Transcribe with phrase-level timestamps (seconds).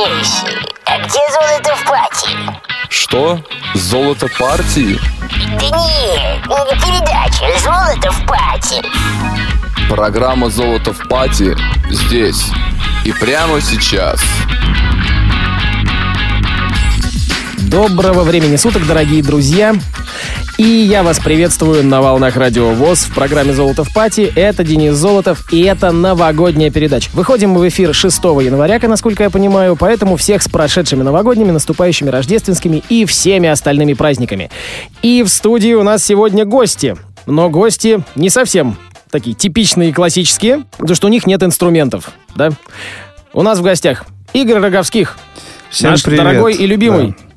[0.00, 2.30] Слушай, а где золото в пати?
[2.88, 3.44] Что?
[3.74, 4.98] Золото партии?
[5.58, 8.80] Да нет, не передача «Золото в пати».
[9.90, 11.54] Программа «Золото в пати»
[11.90, 12.46] здесь
[13.04, 14.22] и прямо сейчас.
[17.58, 19.74] Доброго времени суток, дорогие друзья!
[20.60, 24.30] И я вас приветствую на волнах Радио ВОЗ в программе «Золото в пати».
[24.36, 27.08] Это Денис Золотов, и это новогодняя передача.
[27.14, 32.10] Выходим мы в эфир 6 января, насколько я понимаю, поэтому всех с прошедшими новогодними, наступающими
[32.10, 34.50] рождественскими и всеми остальными праздниками.
[35.00, 36.94] И в студии у нас сегодня гости.
[37.24, 38.76] Но гости не совсем
[39.10, 42.50] такие типичные и классические, потому что у них нет инструментов, да?
[43.32, 44.04] У нас в гостях
[44.34, 45.16] Игорь Роговских,
[45.70, 46.22] Всем наш привет.
[46.22, 47.16] дорогой и любимый.
[47.18, 47.29] Да.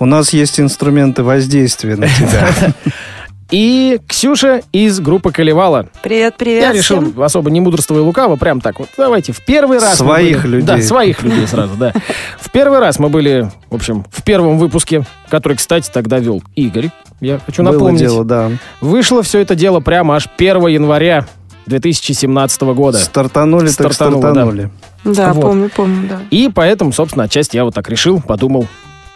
[0.00, 2.48] У нас есть инструменты воздействия на тебя.
[3.50, 5.88] И Ксюша из группы Колевала.
[6.04, 6.62] Привет, привет.
[6.62, 7.20] Я решил, всем.
[7.20, 9.98] особо не мудрствуя и лукаво, прям так вот, давайте в первый раз...
[9.98, 10.66] Своих были- людей.
[10.68, 11.92] Да, своих людей сразу, да.
[12.38, 16.90] В первый раз мы были, в общем, в первом выпуске, который, кстати, тогда вел Игорь.
[17.20, 17.98] Я хочу Было напомнить.
[17.98, 18.52] дело, да.
[18.80, 21.26] Вышло все это дело прямо аж 1 января
[21.66, 22.98] 2017 года.
[22.98, 24.30] Стартанули, так Стартануло, да.
[24.30, 24.70] стартанули.
[25.02, 25.42] Да, Вот.
[25.42, 26.20] помню, помню, да.
[26.30, 28.68] И поэтому, собственно, отчасти я вот так решил, подумал.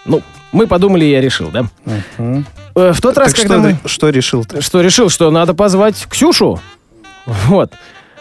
[0.07, 0.23] Ну,
[0.55, 1.67] мы подумали, и я решил, да.
[2.77, 3.79] Э, В тот раз, Так когда что, мы...
[3.89, 4.61] что решил ты?
[4.63, 6.61] что решил, что надо позвать Ксюшу.
[7.27, 7.73] Вот.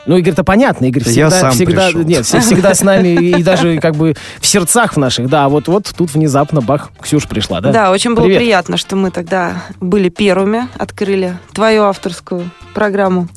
[0.05, 2.01] Ну, Игорь-то понятно, Игорь Я всегда, сам всегда, пришел.
[2.03, 5.49] нет, все- всегда с нами и даже как бы в сердцах в наших, да, а
[5.49, 7.71] вот вот тут внезапно бах, Ксюша пришла, да?
[7.71, 8.39] Да, очень было Привет.
[8.39, 13.29] приятно, что мы тогда были первыми, открыли твою авторскую программу.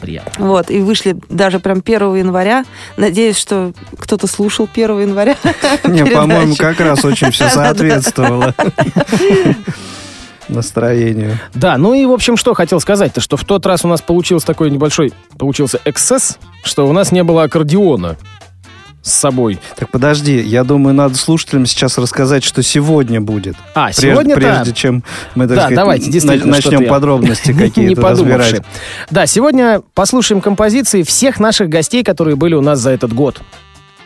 [0.00, 0.46] Приятно.
[0.46, 2.64] Вот, и вышли даже прям 1 января.
[2.96, 5.36] Надеюсь, что кто-то слушал 1 января.
[5.84, 8.54] Не, по-моему, как раз очень все соответствовало
[10.48, 11.38] настроению.
[11.54, 14.46] Да, ну и в общем, что хотел сказать-то, что в тот раз у нас получился
[14.46, 18.16] такой небольшой, получился эксцесс, что у нас не было аккордеона
[19.06, 19.60] с собой.
[19.76, 23.56] Так подожди, я думаю, надо слушателям сейчас рассказать, что сегодня будет.
[23.74, 24.40] А, Прежде, сегодня-то...
[24.40, 28.62] прежде чем мы, так Да, сказать, давайте, действительно, начнем подробности не какие-то разбирать.
[29.10, 33.40] Да, сегодня послушаем композиции всех наших гостей, которые были у нас за этот год.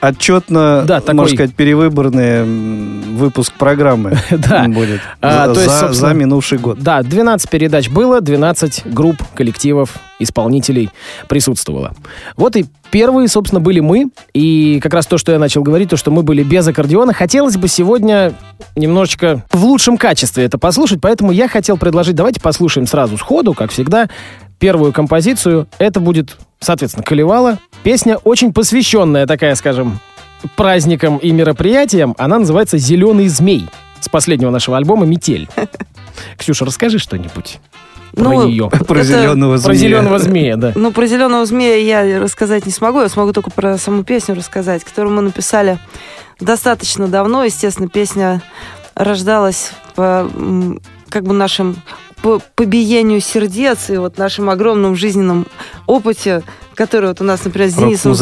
[0.01, 4.65] Отчетно, Да, такой- можно сказать, перевыборный выпуск программы Да.
[4.69, 6.79] будет А, за, то есть, за- за минувший год.
[6.79, 10.91] Да, 12 передач было, 12 групп, коллективов, исполнителей
[11.29, 11.93] присутствовало.
[12.37, 14.07] Вот и первые, собственно, были мы.
[14.35, 17.13] И как раз то, что я начал говорить, то, что мы были без аккордеона.
[17.13, 18.33] Хотелось бы сегодня
[18.77, 23.71] немножечко в лучшем качестве это послушать, поэтому я хотел предложить, давайте послушаем сразу сходу, как
[23.71, 24.09] всегда,
[24.61, 25.67] первую композицию.
[25.79, 27.59] Это будет, соответственно, Колевала.
[27.83, 29.99] Песня очень посвященная такая, скажем,
[30.57, 32.15] праздникам и мероприятиям.
[32.19, 33.67] Она называется «Зеленый змей»
[34.01, 35.49] с последнего нашего альбома «Метель».
[36.39, 37.59] Ксюша, расскажи что-нибудь
[38.15, 38.69] про Ну, нее.
[38.71, 39.79] Про Это- зеленого Про змея.
[39.79, 40.73] зеленого змея, да.
[40.75, 43.01] Ну, про зеленого змея я рассказать не смогу.
[43.01, 45.79] Я смогу только про саму песню рассказать, которую мы написали
[46.41, 47.45] достаточно давно.
[47.45, 48.43] Естественно, песня
[48.95, 50.29] рождалась по
[51.09, 51.77] как бы нашим
[52.23, 55.47] по побиению сердец и вот нашем огромном жизненном
[55.87, 56.43] опыте,
[56.75, 58.13] который вот у нас, например, с Денисом.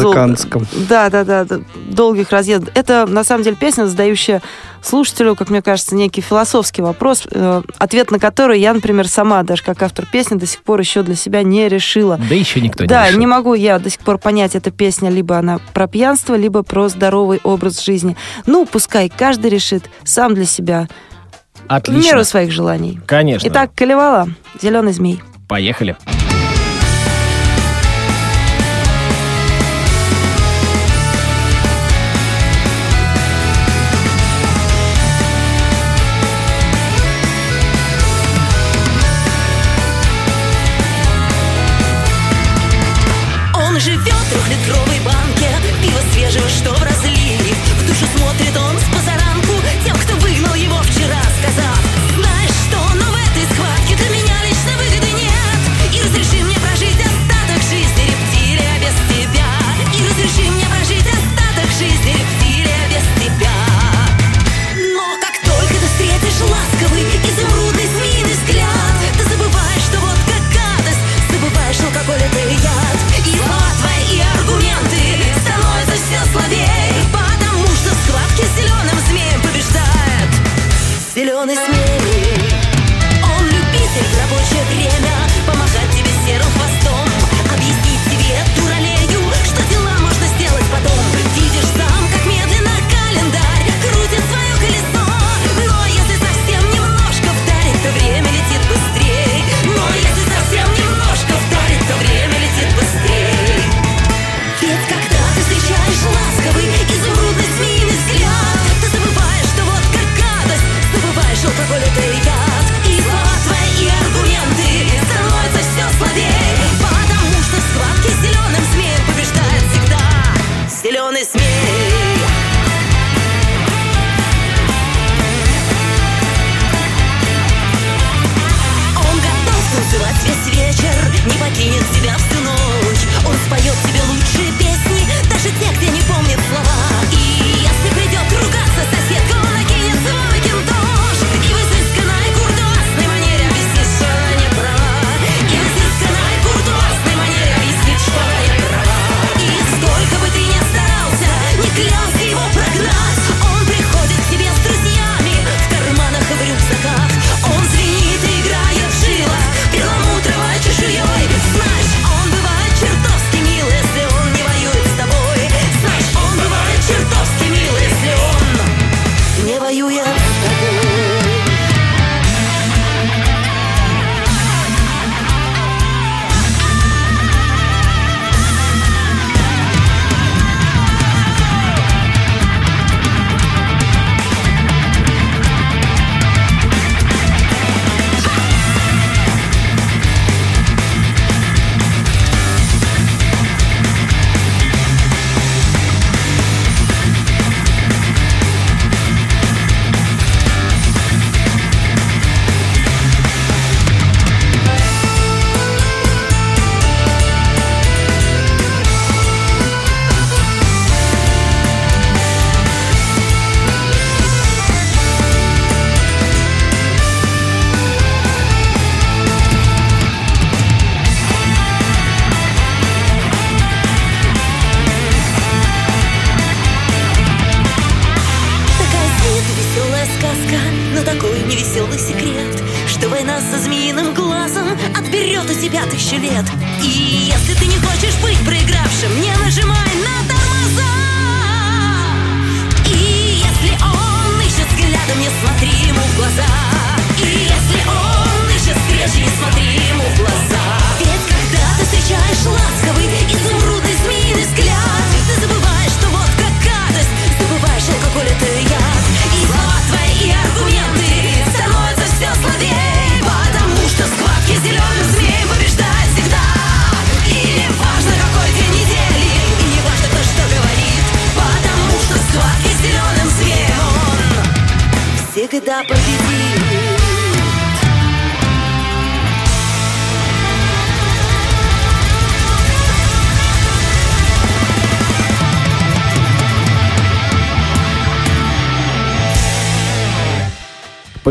[0.89, 2.69] Да, да, да, да, долгих разъездов.
[2.75, 4.41] Это, на самом деле, песня, задающая
[4.81, 9.63] слушателю, как мне кажется, некий философский вопрос, э, ответ на который я, например, сама, даже
[9.63, 12.19] как автор песни, до сих пор еще для себя не решила.
[12.29, 13.19] Да еще никто не Да, решил.
[13.19, 16.89] не могу я до сих пор понять, эта песня либо она про пьянство, либо про
[16.89, 18.15] здоровый образ жизни.
[18.45, 20.87] Ну, пускай каждый решит сам для себя,
[21.67, 22.11] в Отлично.
[22.11, 22.99] меру своих желаний.
[23.05, 23.47] Конечно.
[23.47, 24.27] Итак, Колевала,
[24.61, 25.21] «Зеленый змей».
[25.47, 25.95] Поехали.
[43.55, 45.47] Он живет в трехлитровой банке
[45.81, 46.88] Пиво свежего, что в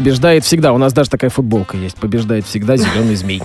[0.03, 0.73] Побеждает всегда.
[0.73, 1.97] У нас даже такая футболка есть.
[1.97, 3.43] Побеждает всегда зеленый змей.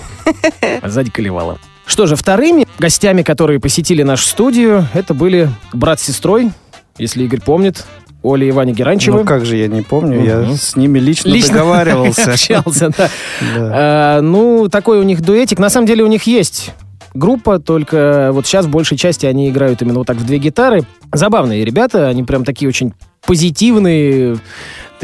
[0.84, 1.58] А сзади колевала.
[1.88, 6.52] Что же, вторыми гостями, которые посетили нашу студию, это были брат с сестрой,
[7.00, 7.86] если Игорь помнит,
[8.22, 9.22] Оля и Ваня Геранчевы.
[9.22, 10.54] Ну как же, я не помню, я Мгм.
[10.56, 12.32] с ними лично, Лично договаривался.
[12.34, 13.10] общался, да.
[13.56, 13.72] Да.
[13.74, 15.58] А, ну, такой у них дуэтик.
[15.58, 16.70] На самом деле у них есть
[17.16, 20.84] группа, только вот сейчас в большей части они играют именно вот так в две гитары.
[21.12, 22.94] Забавные ребята, они прям такие очень
[23.26, 24.38] позитивные,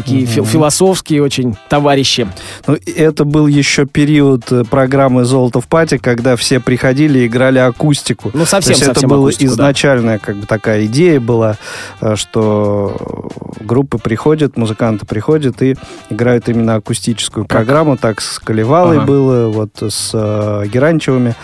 [0.01, 2.27] такие фил- философские очень товарищи.
[2.68, 7.60] Ну, это был еще период э, программы «Золото в пати», когда все приходили и играли
[7.60, 8.32] акустику.
[8.34, 9.53] Ну, То совсем, есть это совсем была акустику, да.
[9.56, 11.58] изначальная как бы такая идея была,
[12.01, 13.29] э, что
[13.60, 15.75] группы приходят, музыканты приходят и
[16.10, 17.98] играют именно акустическую программу.
[17.98, 19.06] Так с Колевалой Ага.
[19.06, 21.36] было, вот с э, Геранчевыми,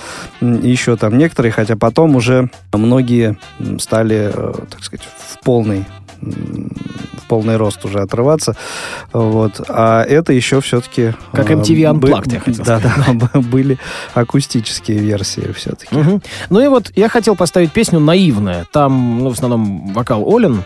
[0.41, 3.37] еще там некоторые, хотя потом уже многие
[3.79, 5.85] стали, э, так сказать, в полный
[6.21, 6.71] м,
[7.25, 8.55] в полный рост уже отрываться.
[9.11, 9.59] Вот.
[9.67, 11.13] А это еще все-таки...
[11.33, 13.77] Как MTV Unplugged, я хотел Да, да, были
[14.13, 15.95] акустические версии все-таки.
[15.95, 16.21] Мгм.
[16.49, 18.65] Ну и вот я хотел поставить песню «Наивная».
[18.71, 20.63] Там, ну, в основном вокал Олен.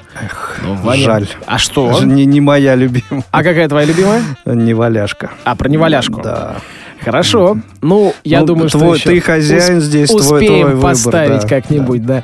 [0.63, 1.27] Ну, Ваня- жаль.
[1.45, 1.93] А что?
[1.93, 4.21] Ж- Не, не моя любимая, А какая твоя любимая?
[4.45, 5.31] не валяшка.
[5.45, 6.21] А, про неваляшку.
[6.21, 6.57] Да.
[7.03, 7.57] Хорошо.
[7.81, 10.89] Ну, я Ну, думаю, что твой- еще ты хозяин усп- здесь, твой- успеем твой выбор,
[10.91, 12.23] поставить да, как-нибудь, да.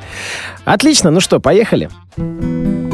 [0.66, 1.10] Отлично.
[1.10, 1.88] Ну что, поехали.
[2.16, 2.85] Падают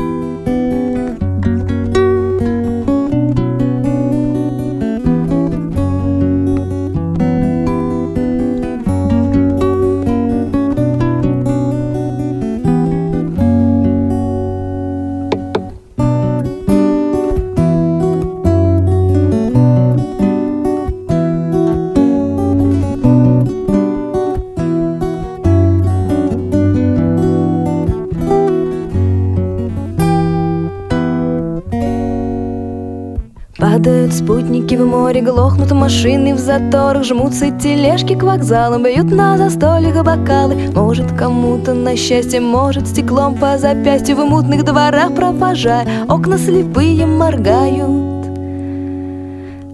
[35.93, 40.71] машины в заторах Жмутся тележки к вокзалам, бьют на застольях бокалы.
[40.75, 48.27] Может кому-то на счастье, может стеклом по запястью В мутных дворах провожая, окна слепые моргают.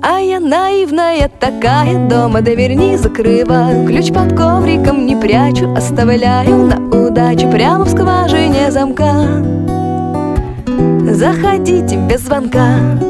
[0.03, 3.87] А я наивная такая, дома дверь не закрываю.
[3.87, 9.45] Ключ под ковриком не прячу, оставляю на удачу Прямо в скважине замка.
[11.15, 13.08] Заходите без звонка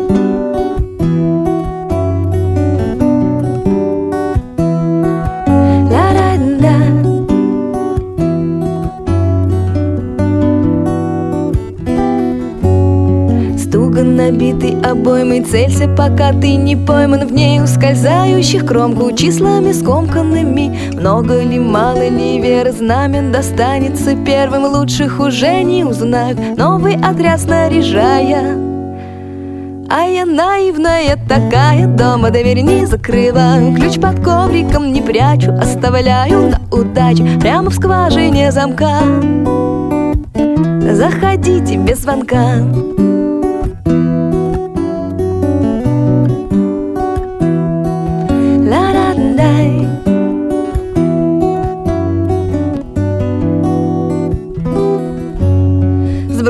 [14.28, 15.42] туго набитый обоймой.
[15.42, 20.78] Целься, пока ты не пойман в ней Ускользающих кромку числами скомканными.
[20.94, 28.68] Много ли, мало ли вер знамен Достанется первым лучших уже не узнают Новый отряд снаряжая
[29.90, 36.60] а я наивная такая, дома дверь не закрываю Ключ под ковриком не прячу, оставляю на
[36.70, 39.00] удачу Прямо в скважине замка.
[40.92, 42.56] Заходите без звонка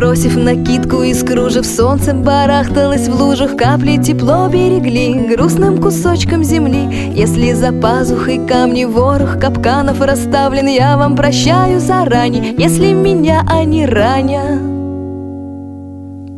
[0.09, 7.13] Сбросив накидку из кружев, солнце барахталось в лужах, капли тепло берегли грустным кусочком земли.
[7.13, 14.63] Если за пазухой камни ворох капканов расставлен, я вам прощаю заранее, если меня они ранят.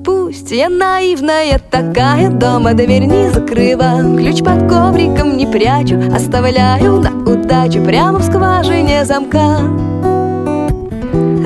[0.04, 7.10] Пусть я наивная такая, дома дверь не закрываю, ключ под ковриком не прячу, оставляю на
[7.22, 9.60] удачу прямо в скважине замка.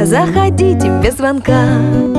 [0.05, 2.14] Заходите без звонка.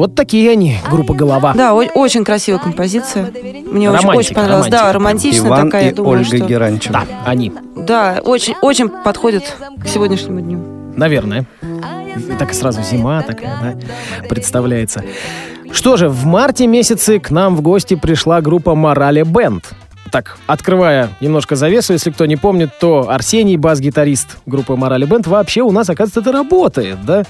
[0.00, 1.52] Вот такие они, группа «Голова».
[1.54, 3.30] Да, очень красивая композиция.
[3.70, 4.66] Мне очень, Романтика, очень понравилась.
[4.66, 4.84] романтика.
[4.84, 5.82] Да, романтичная Иван такая.
[5.82, 6.46] и я думаю, Ольга что...
[6.46, 6.92] Геранчева.
[6.92, 7.52] Да, они.
[7.76, 10.58] Да, очень, очень подходит к сегодняшнему дню.
[10.96, 11.46] Наверное.
[12.16, 15.04] И так и сразу зима такая, да, представляется.
[15.72, 19.70] Что же, в марте месяце к нам в гости пришла группа «Морали Бенд».
[20.10, 25.62] Так, открывая немножко завесу, если кто не помнит, то Арсений, бас-гитарист группы «Морали Бенд», вообще
[25.62, 27.22] у нас, оказывается, это работает, да?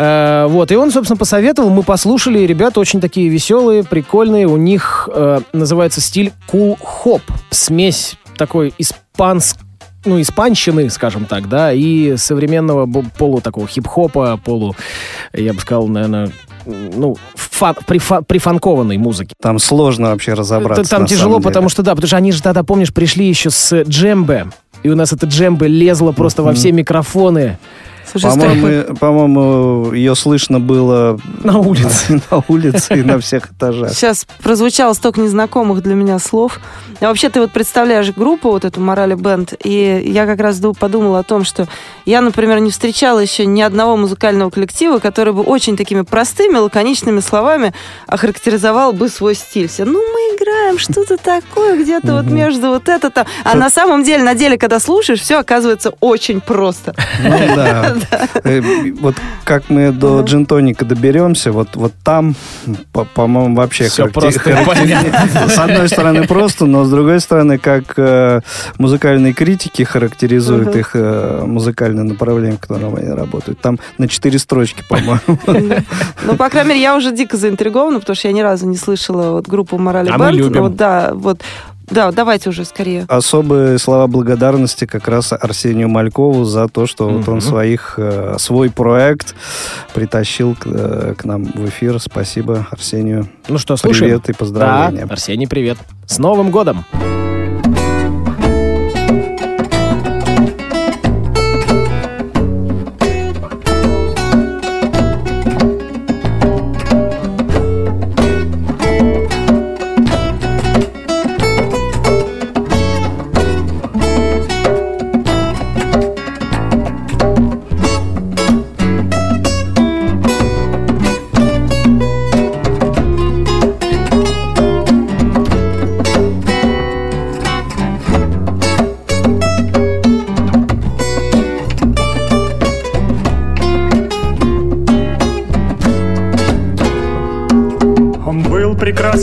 [0.00, 5.10] Э, вот, и он, собственно, посоветовал, мы послушали, ребята очень такие веселые, прикольные, у них
[5.12, 9.58] э, называется стиль кул-хоп, смесь такой испанск
[10.06, 14.74] ну, испанщины, скажем так, да, и современного полу такого хип-хопа, полу,
[15.34, 16.32] я бы сказал, наверное,
[16.64, 19.34] ну, фан, прифа- прифанкованной музыки.
[19.42, 20.88] Там сложно вообще разобраться.
[20.88, 24.46] Там тяжело, потому что, да, потому что они же тогда, помнишь, пришли еще с джембе,
[24.82, 27.58] и у нас это джембе лезло просто во все микрофоны
[28.10, 32.20] Слушай, По-моему, по-моему, ее слышно было на улице.
[32.30, 33.92] на улице и на всех этажах.
[33.92, 36.60] Сейчас прозвучало столько незнакомых для меня слов.
[37.00, 40.74] А вообще, ты вот представляешь группу, вот эту Морали Бенд, и я как раз ду-
[40.74, 41.66] подумала о том, что
[42.04, 47.20] я, например, не встречала еще ни одного музыкального коллектива, который бы очень такими простыми, лаконичными
[47.20, 47.72] словами
[48.06, 49.68] охарактеризовал бы свой стиль.
[49.68, 53.26] Все, ну, мы играем что-то такое где-то вот между вот это там.
[53.44, 56.94] А на самом деле, на деле, когда слушаешь, все оказывается очень просто.
[57.22, 57.94] Ну да.
[58.44, 58.60] Э,
[59.00, 59.14] Вот
[59.44, 62.34] как мы до джинтоника доберемся, вот, вот там,
[62.92, 68.40] по- по-моему, вообще характер- просто С одной стороны просто, но с другой стороны, как э,
[68.78, 73.60] музыкальные критики характеризуют их э, музыкальное направление, в котором они работают.
[73.60, 75.20] Там на четыре строчки, по-моему.
[76.24, 79.30] Ну, по крайней мере, я уже дико заинтригована, потому что я ни разу не слышала
[79.32, 80.36] вот группу Морали А мы Бенд.
[80.36, 80.62] любим.
[80.62, 81.40] Вот, да, вот.
[81.90, 83.04] Да, давайте уже скорее.
[83.08, 88.70] Особые слова благодарности как раз Арсению Малькову за то, что вот он своих, э, свой
[88.70, 89.34] проект
[89.92, 91.98] притащил к, э, к нам в эфир.
[91.98, 93.28] Спасибо Арсению.
[93.48, 94.20] Ну что, слушаем?
[94.20, 95.06] Привет и поздравления.
[95.06, 95.78] Да, Арсений, привет.
[96.06, 96.84] С Новым годом!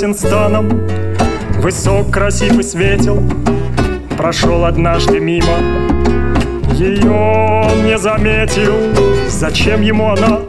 [0.07, 0.69] Прекрасен станом,
[1.61, 3.21] высок, красив и светел.
[4.17, 5.57] Прошел однажды мимо,
[6.73, 8.73] ее не заметил.
[9.29, 10.39] Зачем ему она?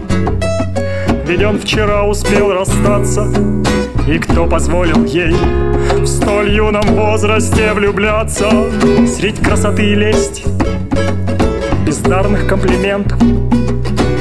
[1.26, 3.26] Ведь он вчера успел расстаться.
[4.06, 5.34] И кто позволил ей
[5.96, 8.48] в столь юном возрасте влюбляться
[9.06, 10.44] Средь красоты и лести,
[11.86, 13.20] бездарных комплиментов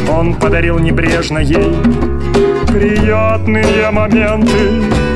[0.10, 1.74] Он подарил небрежно ей
[2.78, 5.07] приятные моменты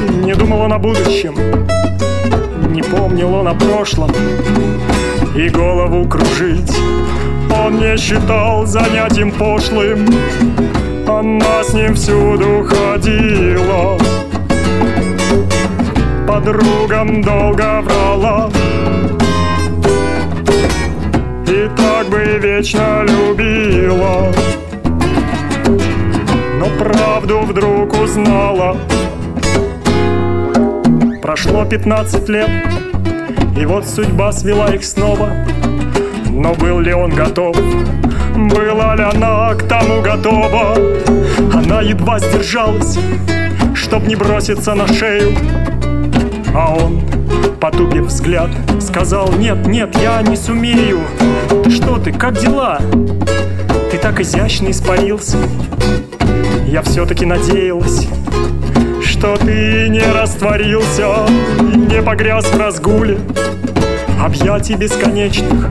[0.41, 1.35] думал он о будущем,
[2.71, 4.09] не помнил он о прошлом.
[5.35, 6.75] И голову кружить
[7.63, 10.07] он не считал занятием пошлым.
[11.07, 13.97] Она с ним всюду ходила
[16.27, 18.49] Подругам долго врала
[21.47, 24.31] И так бы вечно любила.
[26.59, 28.77] Но правду вдруг узнала.
[31.31, 32.49] Прошло 15 лет,
[33.57, 35.29] и вот судьба свела их снова.
[36.29, 37.55] Но был ли он готов?
[38.35, 40.75] Была ли она к тому готова?
[41.53, 42.99] Она едва сдержалась,
[43.73, 45.33] чтоб не броситься на шею.
[46.53, 47.01] А он,
[47.61, 48.49] потупив взгляд,
[48.81, 50.99] сказал, нет, нет, я не сумею.
[51.63, 52.81] Ты что ты, как дела?
[53.89, 55.37] Ты так изящно испарился.
[56.67, 58.09] Я все-таки надеялась,
[59.21, 61.27] что ты не растворился
[61.59, 63.19] не погряз в разгуле
[64.19, 65.69] объятий бесконечных.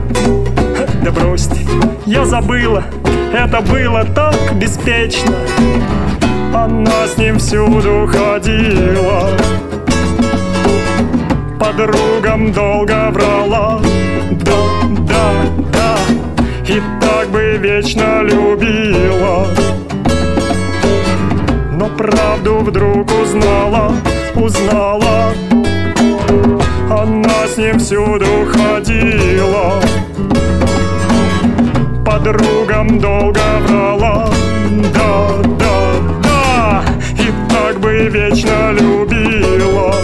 [1.03, 1.57] Да брось ты,
[2.05, 2.85] я забыла,
[3.33, 5.35] это было так беспечно.
[6.55, 9.29] Она с ним всюду ходила,
[11.59, 13.81] подругам долго врала.
[14.31, 14.61] Да,
[15.09, 15.31] да,
[15.73, 15.97] да,
[16.73, 19.45] и так бы вечно любила
[21.81, 23.91] но правду вдруг узнала,
[24.35, 25.33] узнала.
[26.91, 29.81] Она с ним всюду ходила,
[32.05, 34.29] подругам долго врала,
[34.93, 36.83] да, да, да,
[37.17, 39.95] и так бы вечно любила,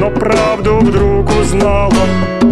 [0.00, 2.43] но правду вдруг узнала.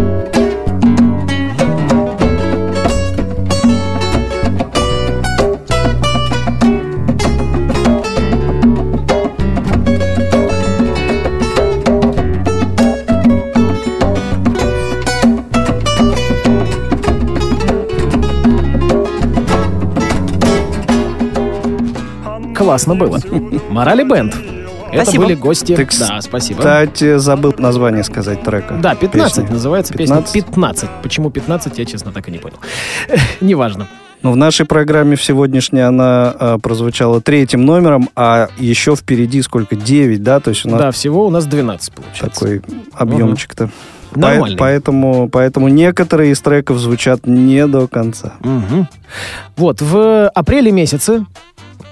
[22.73, 23.19] Классно было.
[23.69, 24.33] Морали Бенд.
[24.91, 25.25] Это Спасибо.
[25.25, 25.75] были гости.
[25.75, 26.57] Ты, Да, спасибо.
[26.57, 28.79] Кстати, забыл название сказать трека.
[28.81, 29.53] Да, 15 Песни.
[29.53, 30.33] называется песня 15?
[30.33, 30.89] 15.
[31.03, 32.57] Почему 15, я, честно, так и не понял.
[33.41, 33.87] Неважно.
[34.23, 39.75] Ну, в нашей программе в сегодняшней она а, прозвучала третьим номером, а еще впереди сколько?
[39.75, 40.39] 9, да?
[40.39, 42.39] То есть у нас Да, всего у нас 12 получается.
[42.39, 42.61] такой
[42.93, 43.69] объемчик-то.
[44.15, 44.55] Нормальный.
[44.55, 48.33] Поэ- Поэтому, поэтому некоторые из треков звучат не до конца.
[48.41, 48.87] Мгм.
[49.57, 51.25] Вот, в апреле месяце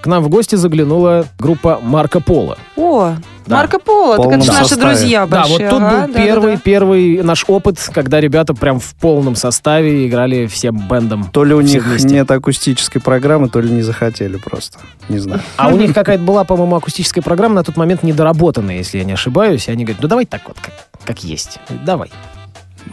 [0.02, 2.58] к нам в гости заглянула группа Марко Поло.
[2.76, 3.14] О,
[3.46, 3.56] Да.
[3.56, 4.94] Марко Поло, так это же наши составе.
[4.96, 5.70] друзья Да, вот большие.
[5.70, 6.60] тут ага, был да, первый, да, да.
[6.64, 11.24] первый наш опыт, когда ребята прям в полном составе играли всем бендом.
[11.32, 12.08] То ли у них вместе.
[12.08, 14.78] нет акустической программы, то ли не захотели просто.
[15.08, 15.40] Не знаю.
[15.56, 19.12] А у них какая-то была, по-моему, акустическая программа на тот момент недоработанная, если я не
[19.12, 19.68] ошибаюсь.
[19.68, 21.58] И они говорят, ну давай так вот, как, как есть.
[21.84, 22.10] Давай.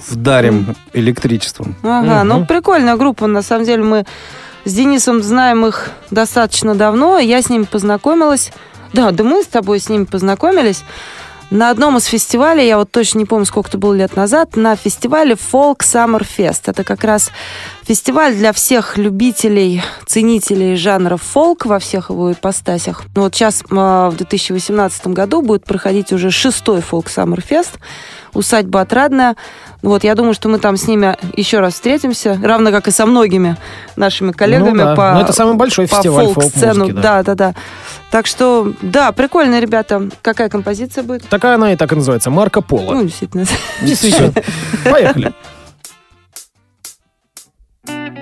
[0.07, 1.75] Вдарим электричеством.
[1.83, 2.27] Ага, Мгм.
[2.27, 4.05] ну прикольная группа, на самом деле мы
[4.65, 8.51] с Денисом знаем их достаточно давно, я с ними познакомилась.
[8.93, 10.83] Да, да мы с тобой с ними познакомились
[11.49, 14.75] на одном из фестивалей, я вот точно не помню, сколько это было лет назад, на
[14.75, 16.63] фестивале Folk Summer Fest.
[16.67, 17.31] Это как раз
[17.89, 23.01] фестиваль для всех любителей, ценителей жанра фолк во всех его ипостасях.
[23.15, 27.79] Ну вот сейчас а, в 2018 году будет проходить уже шестой Summer Fest.
[28.35, 29.35] Усадьба Отрадная.
[29.81, 33.07] Вот, я думаю, что мы там с ними еще раз встретимся, равно как и со
[33.07, 33.57] многими
[33.95, 34.95] нашими коллегами Ну да.
[34.95, 36.73] по Ну, это самый большой по фестиваль фолк-сцену.
[36.73, 37.33] фолк-музыки, да, да.
[37.33, 37.55] да, да.
[38.11, 40.09] Так что, да, прикольные ребята.
[40.21, 41.27] Какая композиция будет?
[41.27, 42.29] Такая она и так и называется.
[42.29, 42.93] Марко Поло.
[42.93, 43.45] Ну, действительно.
[43.81, 44.31] Действительно.
[44.83, 45.33] Поехали.
[47.89, 48.18] Вечер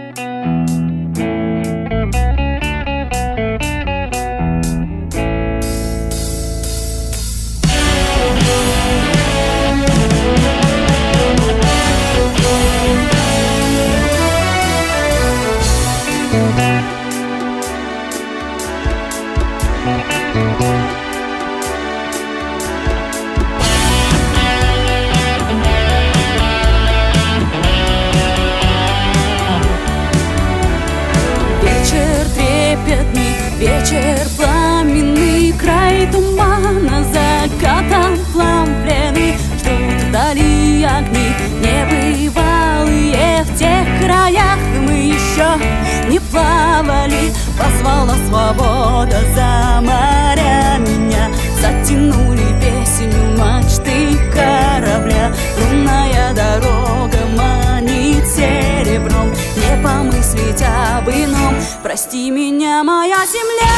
[48.97, 51.29] свобода за моря меня,
[51.61, 61.55] затянули песню мачты корабля, лунная дорога манит серебром, не помыслить об ином.
[61.83, 63.77] Прости меня, моя земля,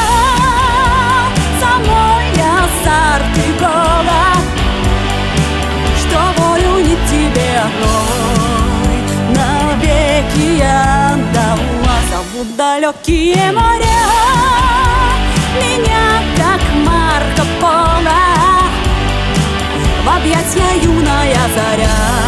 [1.59, 4.45] за мой азарт и голод,
[5.99, 8.97] что волю не тебе одной.
[9.35, 13.99] Навеки я дала, зовут далекие моря,
[15.59, 18.29] меня как Марко Поло
[20.03, 22.19] в объятья юная заря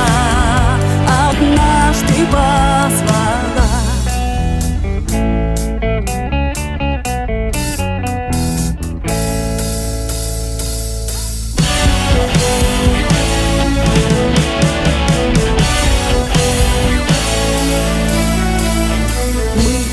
[1.29, 3.21] однажды позвала.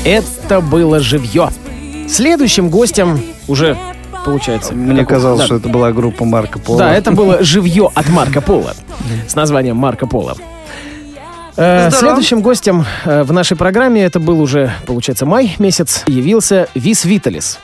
[0.05, 1.49] Это было живье.
[2.09, 3.77] Следующим гостем уже
[4.25, 4.73] получается.
[4.73, 5.45] Мне какого- казалось, да.
[5.45, 6.79] что это была группа Марко Поло.
[6.79, 8.73] Да, это было живье от Марко Поло
[9.27, 10.35] с названием Марко Поло.
[11.55, 11.91] Э, Здорово.
[11.91, 17.59] Следующим гостем э, в нашей программе, это был уже, получается, май месяц, явился Вис Виталис.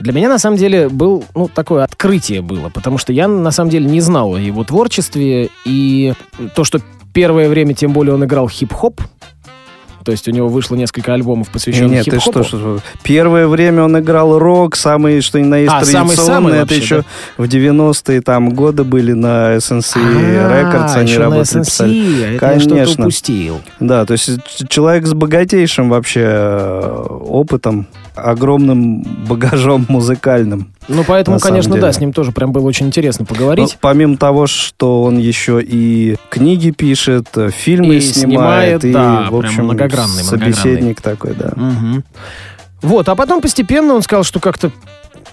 [0.00, 3.70] Для меня, на самом деле, был, ну, такое открытие было, потому что я, на самом
[3.70, 6.12] деле, не знал о его творчестве, и
[6.54, 6.80] то, что
[7.12, 9.00] первое время, тем более, он играл хип-хоп,
[10.08, 12.42] то есть у него вышло несколько альбомов, посвященных Нет, ты хип-хопу.
[12.42, 16.14] что, что, Первое время он играл рок, самый, что ни на есть А, традиционный.
[16.16, 17.04] самый-самый это вообще, еще
[17.36, 21.92] в 90-е там годы были на SNC А, Records, они работали, писали.
[21.92, 23.04] SNC, а я что-то Конечно.
[23.04, 23.60] упустил.
[23.80, 24.30] Да, то есть
[24.70, 27.86] человек с богатейшим вообще э, опытом,
[28.20, 30.72] огромным багажом музыкальным.
[30.88, 31.92] Ну, поэтому, конечно, да, деле.
[31.92, 33.76] с ним тоже прям было очень интересно Ну, поговорить.
[33.80, 39.28] помимо того, что он еще и книги пишет, э, фильмы И снимает, снимает, и, да,
[39.30, 41.52] в общем, многогранный, собеседник такой, да.
[41.56, 42.04] Мгм.
[42.82, 44.70] Вот, а потом постепенно он сказал, что как-то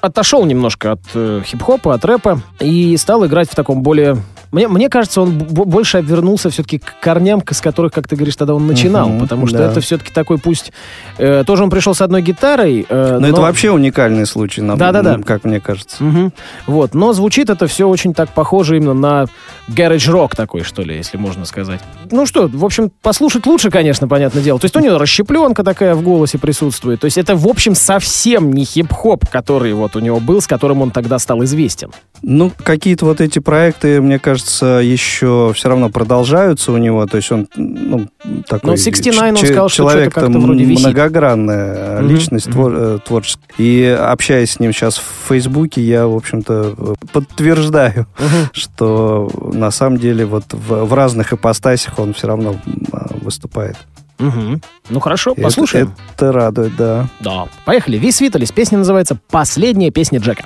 [0.01, 4.17] отошел немножко от э, хип-хопа, от рэпа и стал играть в таком более
[4.55, 8.53] Мне, мне кажется, он больше вернулся все-таки к корням, с которых, как ты говоришь, тогда
[8.55, 9.09] он начинал.
[9.09, 9.69] Мгм, потому что да.
[9.69, 10.71] это все-таки такой пусть...
[11.17, 12.85] э, тоже он пришел с одной гитарой.
[12.87, 15.19] э, Но это вообще уникальный случай, на- Да-да-да.
[15.25, 16.01] как мне кажется.
[16.01, 16.31] Мгм.
[16.67, 19.25] Вот, но звучит это все очень так похоже именно на
[19.67, 21.81] garage рок такой, что ли, если можно сказать.
[22.09, 24.57] Ну что, в общем, послушать лучше, конечно, понятное дело.
[24.57, 27.01] То есть у него расщепленка такая в голосе присутствует.
[27.01, 30.81] То есть это, в общем, совсем не хип-хоп, который вот у него был, с которым
[30.81, 31.91] он тогда стал известен.
[32.21, 37.05] Ну, какие-то вот эти проекты, мне кажется, еще все равно продолжаются у него.
[37.07, 38.07] То есть он, ну,
[38.47, 38.71] такой...
[38.71, 40.85] Ну, 69 он сказал, что человек что-то как-то вроде висит.
[40.85, 43.43] многогранная Мгм, личность твор- э, творческая.
[43.57, 48.07] И общаясь с ним сейчас в Фейсбуке, я, в общем-то, подтверждаю,
[48.51, 52.55] что на самом деле вот в, в разных ипостасях он все равно
[52.91, 53.77] а, выступает.
[54.17, 54.61] Мгм.
[54.89, 55.87] Ну хорошо, И послушаем.
[55.87, 57.07] Это, это радует, да.
[57.19, 57.47] Да.
[57.65, 57.97] Поехали.
[57.97, 58.51] Вис Виталис.
[58.51, 60.45] Песня называется «Последняя песня Джека».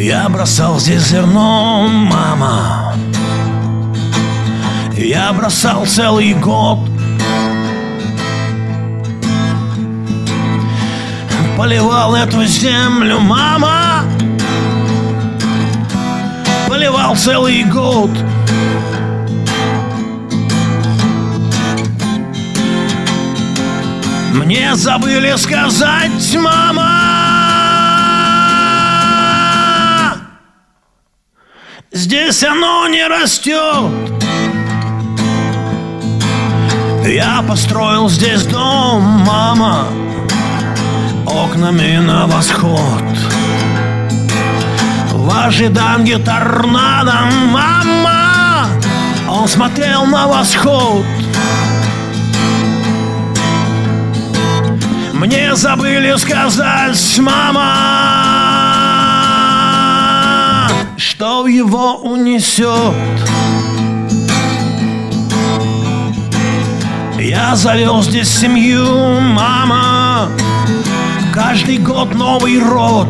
[0.00, 2.94] Я бросал здесь зерно, мама.
[4.96, 6.78] Я бросал целый год.
[11.58, 14.04] Поливал эту землю, мама.
[16.66, 18.10] Поливал целый год.
[24.32, 27.49] Мне забыли сказать, мама
[32.00, 33.92] Здесь оно не растет.
[37.04, 39.84] Я построил здесь дом, мама.
[41.26, 43.04] Окнами на восход.
[45.12, 48.66] В ожидании торнадо, мама.
[49.28, 51.04] Он смотрел на восход.
[55.12, 57.99] Мне забыли сказать, мама
[61.20, 62.94] Что его унесет.
[67.18, 70.30] Я завел здесь семью, мама.
[71.34, 73.06] Каждый год новый род.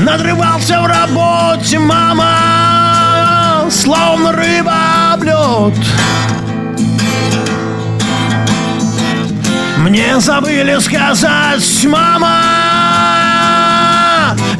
[0.00, 3.70] Надрывался в работе, мама.
[3.70, 5.78] Словно рыба об лед.
[9.78, 12.99] Мне забыли сказать, мама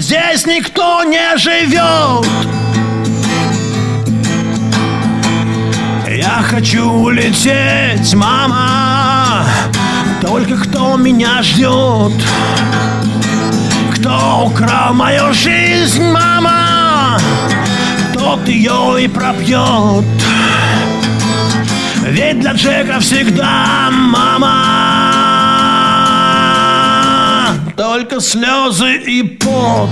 [0.01, 2.27] Здесь никто не живет.
[6.09, 9.45] Я хочу улететь, мама.
[10.23, 12.15] Только кто меня ждет?
[13.95, 17.19] Кто украл мою жизнь, мама?
[18.15, 20.07] Тот ее и пропьет.
[22.07, 25.10] Ведь для Джека всегда мама
[27.77, 29.91] Только слезы и пот.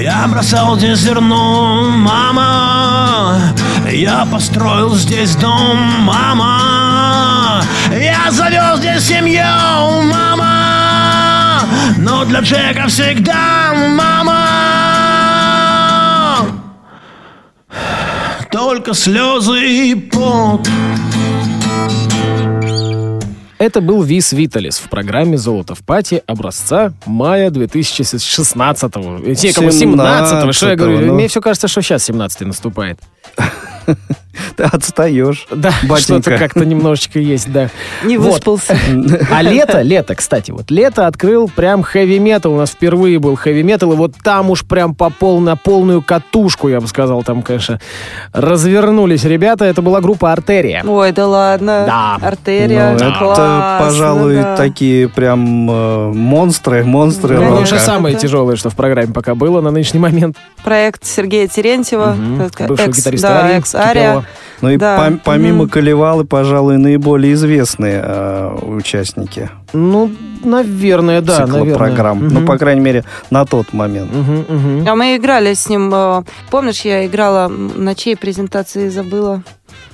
[0.00, 3.54] Я бросал здесь зерно, мама.
[3.90, 7.62] Я построил здесь дом, мама.
[7.90, 9.44] Я завел здесь семью,
[10.10, 11.62] мама.
[11.98, 14.48] Но для Джека всегда мама.
[18.50, 20.68] Только слезы и пот
[23.62, 29.18] Это был Вис Виталис в программе «Золото в пати» образца мая 2016-го.
[29.24, 30.50] Э, Не, как бы 17-го.
[30.50, 30.96] Что я говорю?
[30.96, 31.14] 17-го, ну.
[31.14, 32.98] Мне все кажется, что сейчас 17-й наступает.
[34.56, 37.68] Ты отстаешь, Да, что-то как-то немножечко есть, да.
[38.04, 38.32] Не Вот.
[38.34, 38.76] выспался.
[39.30, 42.52] А лето, лето, кстати, вот лето открыл прям хэви метал.
[42.54, 46.02] У нас впервые был хэви метал, и вот там уж прям по пол, на полную
[46.02, 47.80] катушку, я бы сказал, там, конечно,
[48.32, 49.64] развернулись ребята.
[49.64, 50.82] Это была группа Артерия.
[50.86, 51.84] Ой, да ладно.
[51.86, 52.26] Да.
[52.26, 52.90] Артерия.
[52.90, 54.56] Ну, это, классно, пожалуй, да.
[54.56, 57.36] такие прям э, монстры, монстры.
[57.38, 58.20] Ну, это самое Да.
[58.20, 60.36] тяжелое, что в программе пока было на нынешний момент.
[60.64, 62.16] Проект Сергея Терентьева.
[62.56, 64.21] Так, Бывшего экс- гитариста да, Арии, экс-ария.
[64.60, 64.96] Ну и Да.
[64.98, 65.68] пом- помимо Мгм.
[65.70, 70.10] Колевалы, пожалуй, наиболее известные э, участники Ну,
[70.44, 72.14] наверное, да, цикла наверное.
[72.14, 74.10] Ну, по крайней мере, на тот момент.
[74.14, 74.88] Мгм, мгм.
[74.88, 75.90] А мы играли с ним.
[75.92, 79.42] э, Помнишь, я играла на чьей презентации забыла?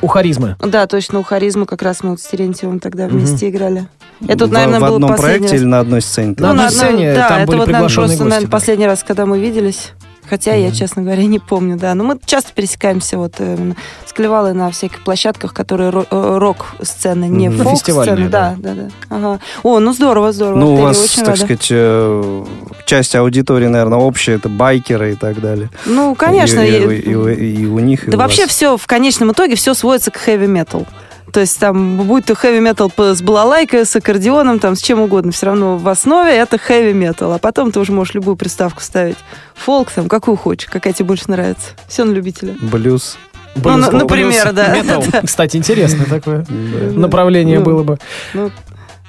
[0.02, 0.56] У харизмы.
[0.60, 3.18] Да, точно, у Харизмы как раз мы вот с Терентьевым тогда Мгм.
[3.18, 3.86] вместе играли.
[4.26, 5.60] Это, в, наверное, в одном последний проекте раз.
[5.60, 6.34] или на одной сцене?
[6.38, 8.50] На одной сцене, да, там это были вот, наверное, просто, гости, наверное, да.
[8.50, 9.92] последний раз, когда мы виделись.
[10.28, 11.94] Хотя я, честно говоря, не помню, да.
[11.94, 13.72] Но мы часто пересекаемся вот э,
[14.06, 17.62] с Клевалой на всяких площадках, которые э, рок-сцены, не Мгм.
[17.64, 17.98] фолк-сцены.
[18.04, 18.88] Фестивальные, Да, да, да.
[19.08, 19.38] Ага.
[19.62, 20.58] О, ну здорово, здорово.
[20.58, 21.40] Ну, у вас, очень так рада.
[21.40, 22.44] сказать, э,
[22.86, 25.70] часть аудитории, наверное, общая, это байкеры и так далее.
[25.86, 26.60] Ну, конечно.
[26.60, 28.50] И, и- и- и и у них, и Да у вообще вас.
[28.50, 30.86] все в конечном итоге все сводится к хэви метал.
[31.32, 35.32] То есть там будь то хэви метал с балалайкой, с аккордеоном, там с чем угодно,
[35.32, 37.32] все равно в основе это хэви метал.
[37.32, 39.16] А потом ты уже можешь любую приставку ставить.
[39.54, 41.70] Фолк там, какую хочешь, какая тебе больше нравится.
[41.88, 42.54] Все на любителя.
[42.60, 43.18] Блюз.
[43.56, 44.68] Ну, на- например, да.
[44.76, 45.04] Метал.
[45.24, 46.46] Кстати, интересное такое
[46.94, 47.98] направление Ну, было бы.
[48.34, 48.50] ну.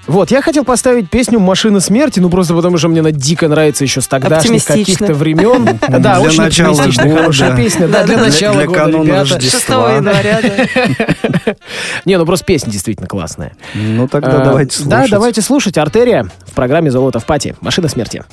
[0.07, 3.83] Вот, я хотел поставить песню «Машина смерти», ну просто потому, что мне она дико нравится
[3.83, 5.79] еще с тогдашних каких-то времен.
[5.89, 7.87] Да, Для очень начала оптимистичная, хорошая песня.
[7.87, 9.33] Да, для начала года, ребята.
[9.33, 9.89] Рождества.
[9.89, 11.55] 6 января, да.
[12.05, 13.53] Не, ну просто песня действительно классная.
[13.73, 14.89] Ну тогда А, давайте слушать.
[14.89, 15.77] Да, давайте слушать.
[15.77, 17.55] Артерия в программе «Золото в пати».
[17.61, 18.23] «Машина смерти».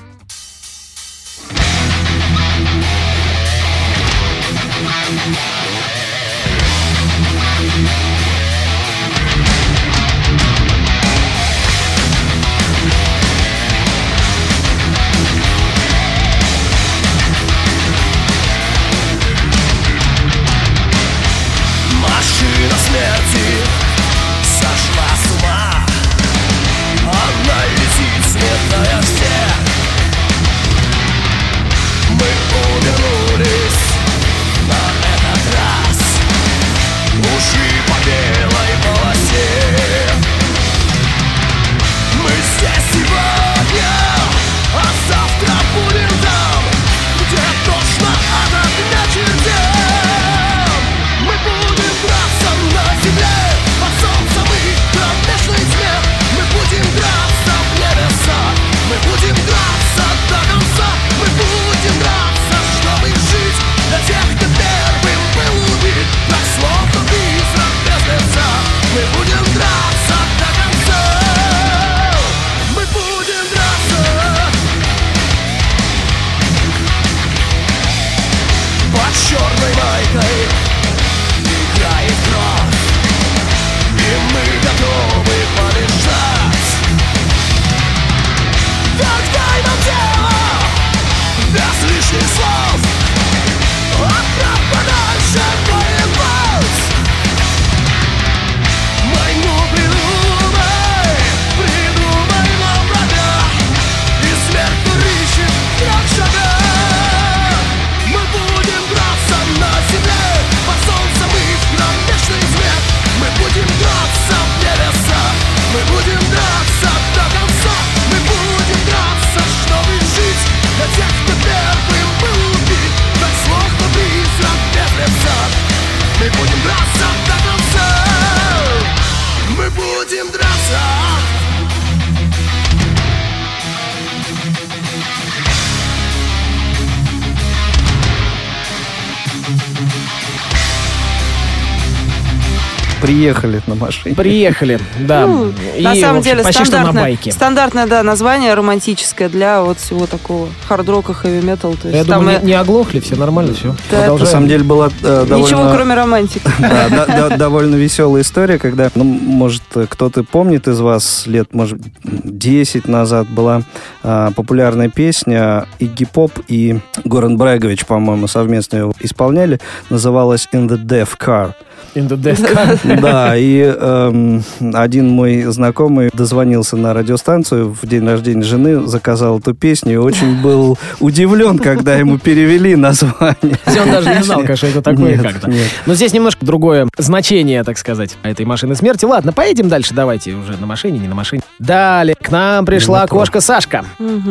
[143.26, 144.14] Приехали на машине.
[144.14, 145.26] Приехали, да.
[145.26, 147.32] Ну, И, на самом общем, деле почти что на стандартное, байке.
[147.32, 151.74] стандартное, да, название романтическое для вот всего такого хард-рока, хэви-метал.
[151.74, 153.74] То есть Я там думаю, и- не, не оглохли, все нормально, все.
[153.90, 155.44] Да, На самом деле была э, довольно...
[155.44, 156.46] ничего, кроме романтики.
[157.36, 163.62] Довольно веселая история, когда, ну, может, кто-то помнит из вас, лет, может, 10 назад была
[164.02, 169.60] а, популярная песня Игги Поп и Горан Брегович, по-моему, совместно ее исполняли,
[169.90, 171.54] называлась «In the Death Car».
[171.96, 173.00] In the car.
[173.00, 179.54] Да, и эм, один мой знакомый дозвонился на радиостанцию в день рождения жены, заказал эту
[179.54, 183.58] песню и очень был удивлен, когда ему перевели название.
[183.66, 185.50] Он даже не знал, конечно, это такое как-то.
[185.86, 189.06] Но здесь немножко другое значение, так сказать, этой машины смерти.
[189.06, 191.42] Ладно, поедем дальше, давайте уже на машине, не на машине.
[191.58, 193.18] Далее к нам пришла Метро.
[193.18, 193.84] кошка Сашка.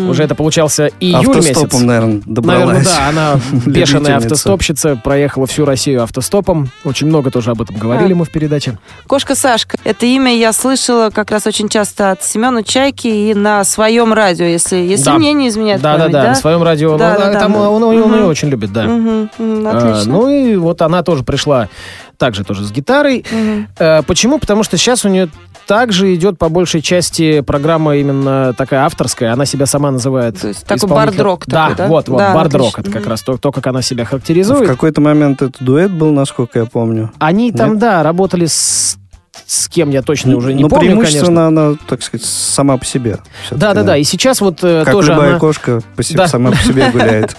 [0.07, 1.81] Уже это получался июль Автостопом, месяц.
[1.81, 2.67] наверное, добралась.
[2.67, 6.69] Наверное, да, она бешеная автостопщица, проехала всю Россию автостопом.
[6.83, 8.15] Очень много тоже об этом говорили Да.
[8.15, 8.77] мы в передаче.
[9.07, 9.77] Кошка Сашка.
[9.83, 14.45] Это имя я слышала как раз очень часто от Семена Чайки и на своем радио,
[14.45, 15.17] если, если Да.
[15.17, 16.97] мне не изменяет Да, да, память, да, на своем радио.
[16.97, 18.13] Да, ну, да, да, там мы- он, он Мгм.
[18.15, 18.83] ее очень любит, да.
[18.83, 20.11] Мгм, м, А, Отлично.
[20.13, 21.69] ну и вот она тоже пришла
[22.17, 23.25] также тоже с гитарой.
[23.31, 23.67] Мгм.
[23.79, 24.37] Э, Почему?
[24.39, 25.29] Потому что сейчас у нее
[25.67, 29.33] также идет по большей части программа именно такая авторская.
[29.33, 30.39] Она себя сама называет.
[30.39, 31.87] То есть такой бард-рок Да, такой, да?
[31.87, 32.79] вот, вот, Да, бард-рок.
[32.79, 34.67] Это как раз то, то, как она себя В характеризует.
[34.67, 37.11] какой-то момент это дуэт был, насколько я помню.
[37.19, 37.79] Они там, Нет?
[37.79, 38.97] да, работали с,
[39.45, 41.01] с кем, я точно уже не Но помню, конечно.
[41.03, 43.17] преимущественно она, так сказать, сама по себе.
[43.51, 43.97] Да, да, да.
[43.97, 45.39] И сейчас вот э, Как тоже любая она...
[45.39, 46.27] кошка по себе, Да.
[46.27, 47.35] сама по себе гуляет.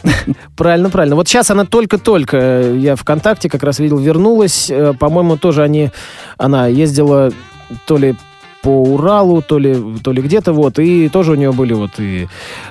[0.56, 1.16] Правильно, правильно.
[1.16, 4.68] Вот сейчас она только-только, э, я ВКонтакте как раз видел, вернулась.
[4.70, 5.90] Э, По-моему, тоже они,
[6.38, 7.32] она ездила
[7.87, 8.14] то ли
[8.62, 12.29] по Уралу, то ли, то ли где-то вот, и тоже у нее были вот и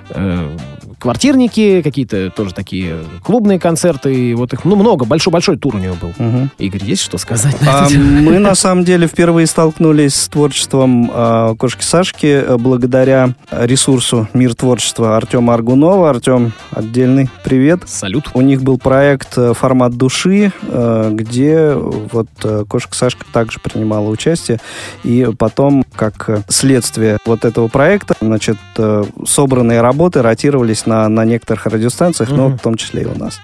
[0.10, 0.58] э,
[1.00, 4.14] квартирники, какие-то тоже такие клубные концерты.
[4.14, 5.06] И вот их, ну, много.
[5.06, 6.14] Большой-большой тур у него был.
[6.18, 6.52] Мгм.
[6.58, 11.56] Игорь, есть что сказать на А мы на самом деле впервые столкнулись с творчеством э,
[11.58, 16.10] кошки Сашки э, благодаря ресурсу Мир творчества Артема Аргунова.
[16.10, 17.82] Артем, отдельный привет.
[17.86, 18.30] Салют.
[18.34, 24.10] У них был проект э, «Формат души», э, где вот э, кошка Сашка также принимала
[24.10, 24.60] участие.
[25.04, 31.66] И потом, как следствие вот этого проекта, значит, э, собранные работы ротировались на, на некоторых
[31.66, 32.58] радиостанциях, но Мгм.
[32.58, 33.40] в том числе и у нас.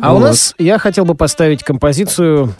[0.00, 2.54] А у нас я хотел бы поставить композицию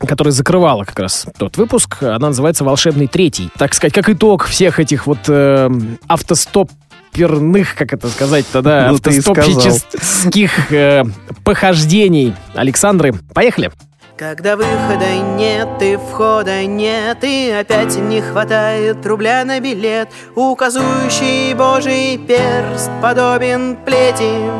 [0.00, 2.02] которая закрывала как раз тот выпуск.
[2.04, 3.50] Она называется «Волшебный третий».
[3.58, 5.68] Так сказать, как итог всех этих вот э,
[6.06, 11.04] автостоперных, как это сказать-то, да, Ну, автостопческих э,
[11.44, 13.12] похождений Александры.
[13.34, 13.72] Поехали.
[14.18, 22.18] Когда выхода нет и входа нет И опять не хватает рубля на билет Указующий божий
[22.18, 24.50] перст подобен плети.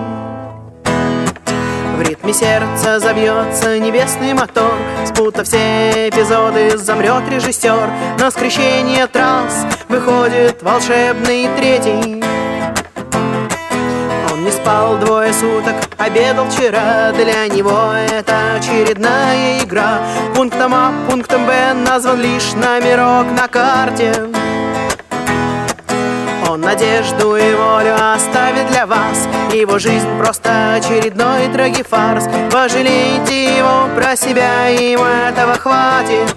[1.96, 7.90] В ритме сердца забьется небесный мотор Спутав все эпизоды, замрет режиссер.
[8.20, 12.17] На скрещение трасс выходит волшебный третий
[14.68, 20.00] спал двое суток, обедал вчера Для него это очередная игра.
[20.34, 24.12] Пунктом А, пунктом Б назван лишь номерок на карте.
[26.46, 29.26] Он надежду и волю оставит для вас.
[29.54, 32.24] Его жизнь просто очередной трагифарс.
[32.52, 36.36] Пожалейте его про себя, ему этого хватит.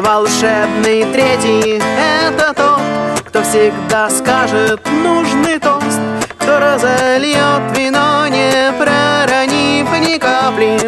[0.00, 1.82] Волшебный третий—
[2.22, 6.00] это тот, кто всегда скажет нужный тост,
[6.44, 10.78] кто разольет вино, не проронив ни капли.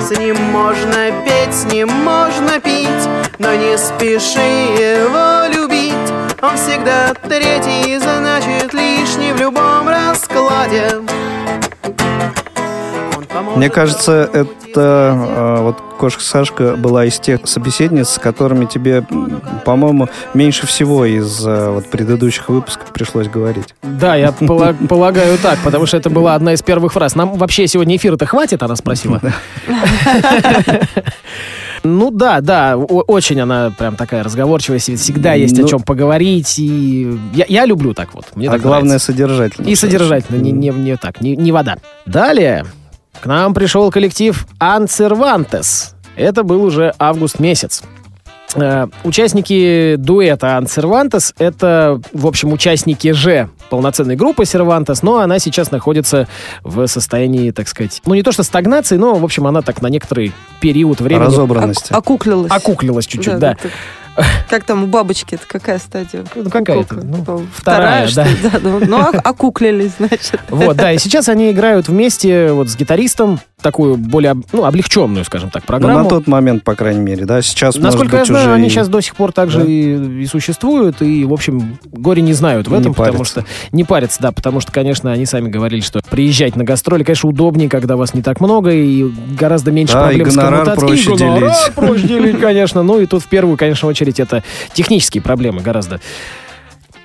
[0.00, 3.08] С ним можно петь, с ним можно пить,
[3.38, 6.12] но не спеши его любить.
[6.42, 11.00] Он всегда третий, значит лишний в любом раскладе.
[13.56, 19.04] Мне кажется, это э, вот кошка Сашка была из тех собеседниц, с которыми тебе,
[19.64, 23.74] по-моему, меньше всего из э, вот предыдущих выпусков пришлось говорить.
[23.82, 27.14] Да, я пола- полагаю так, потому что это была одна из первых фраз.
[27.14, 29.20] Нам вообще сегодня эфира-то хватит, она спросила.
[31.84, 36.58] Ну да, да, о- очень она прям такая разговорчивая, всегда есть о Ну- чем поговорить,
[36.58, 38.24] и я, я люблю так вот.
[38.34, 39.06] Мне а так главное, нравится.
[39.12, 39.64] содержательно.
[39.66, 41.76] И содержательно, не, не, не так, не, не вода.
[42.04, 42.64] Далее
[43.20, 45.94] к нам пришел коллектив Анцервантес.
[46.16, 47.82] Это был уже август месяц.
[48.54, 55.70] Э, Участники дуэта Анцервантес— это, в общем, участники же полноценной группы Сервантес, но она сейчас
[55.70, 56.26] находится
[56.62, 59.88] в состоянии, так сказать, ну не то что стагнации, но, в общем, она так на
[59.88, 61.92] некоторый период времени Разобранности.
[61.92, 62.50] Окуклилась.
[62.50, 63.56] окуклилась чуть-чуть, да.
[63.60, 63.70] так.
[64.48, 66.24] Как там у бабочки, это какая стадия?
[66.34, 67.06] Ну, какая-то, Куколка.
[67.06, 68.30] ну, Типа, вторая, что ли?
[68.42, 68.58] да.
[68.60, 70.40] ну, ну, ок- окуклились, значит.
[70.48, 75.50] Вот, да, и сейчас они играют вместе вот с гитаристом такую более, ну, облегченную, скажем
[75.50, 76.04] так, Ну, программу.
[76.04, 77.42] на тот момент, по крайней мере, да.
[77.42, 79.64] Сейчас, Насколько я может быть, знаю, уже они и- сейчас до сих пор также Да?
[79.66, 83.40] и, и существуют, и, в общем, горе не знают в Не этом, потому парятся.
[83.40, 87.28] что не парятся, да, потому что, конечно, они сами говорили, что приезжать на гастроли, конечно,
[87.28, 89.04] удобнее, когда вас не так много, и
[89.38, 90.88] гораздо меньше Да, и проблем с гонорар коммутацией.
[90.88, 91.74] проще и гонорар делить.
[91.74, 92.82] проще делить, конечно.
[92.84, 96.00] Ну и тут в первую, конечно, очередь это технические проблемы гораздо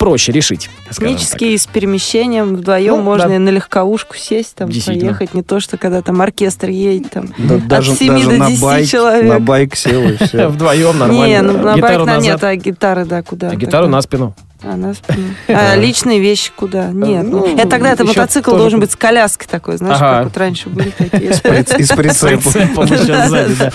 [0.03, 0.69] проще решить.
[0.89, 3.35] Технически с перемещением вдвоем Ну, можно да.
[3.35, 5.33] и на легковушку сесть, там, поехать.
[5.33, 8.49] Не то, что когда там оркестр едет, там, Да, даже, от 7 даже до на
[8.49, 9.31] 10 байк, человек.
[9.31, 10.47] на байк сел и все.
[10.49, 11.25] Вдвоем нормально.
[11.25, 13.51] Не, ну на байк на нет, а гитары, да, куда?
[13.51, 14.35] а гитару на спину.
[14.63, 15.27] А, на спину.
[15.49, 16.87] А личные вещи куда?
[16.87, 17.25] Нет.
[17.25, 20.15] Ну, это тогда это мотоцикл тоже должен быть с коляской такой, знаешь, Ага.
[20.15, 21.31] как вот раньше были такие.
[21.31, 21.95] Из С прицепа.
[21.97, 23.71] прицепом еще сзади, да.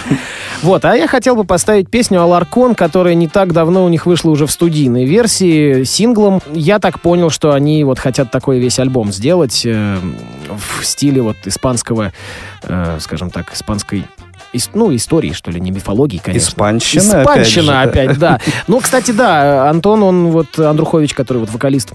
[0.63, 4.31] Вот, а я хотел бы поставить песню Аларкон, которая не так давно у них вышла
[4.31, 6.41] уже в студийной версии, синглом.
[6.53, 9.99] Я так понял, что они вот хотят такой весь альбом сделать э,
[10.49, 12.13] в стиле вот испанского,
[12.65, 14.05] э, скажем так, испанской
[14.53, 16.49] ис- ну, истории, что ли, не мифологии, конечно.
[16.49, 17.83] Испанщина, опять же, Испанщина да.
[17.83, 18.41] опять, да.
[18.67, 21.93] Ну, кстати, да, Антон, он вот, Андрухович, который вот вокалист,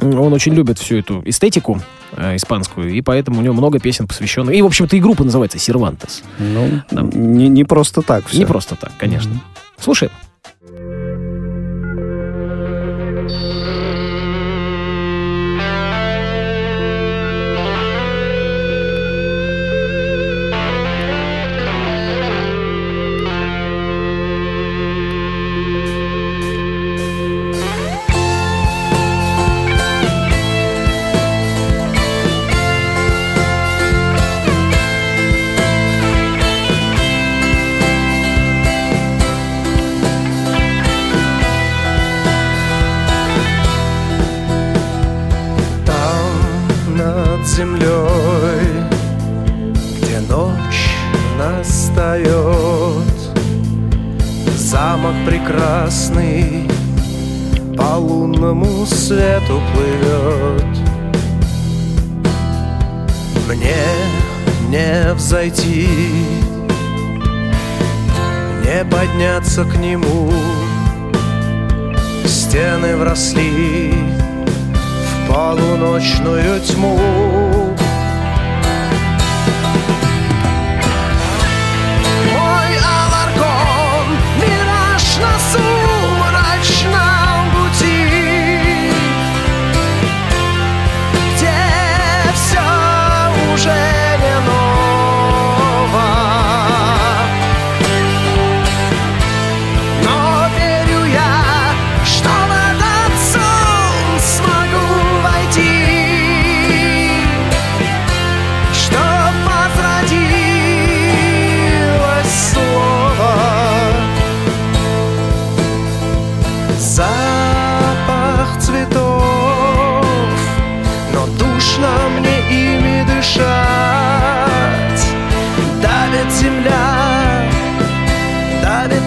[0.00, 1.80] он очень любит всю эту эстетику
[2.16, 4.54] э, испанскую, и поэтому у него много песен посвященных.
[4.54, 6.22] И, в общем-то, и группа называется «Сервантес».
[6.38, 7.02] Ну, Да.
[7.02, 8.38] не, не просто так все.
[8.38, 9.32] Не просто так, конечно.
[9.78, 10.10] Слушай.
[10.62, 11.25] над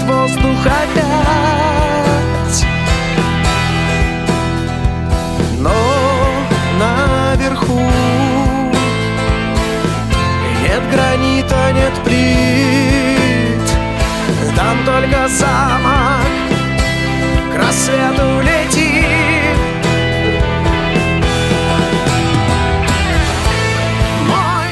[0.09, 2.65] воздух опять.
[5.59, 5.71] Но
[6.79, 7.79] наверху
[10.61, 13.69] нет гранита, нет плит,
[14.55, 16.25] там только замок
[17.53, 19.57] к рассвету летит.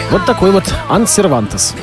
[0.10, 1.76] Вот такой вот Ант Сервантес.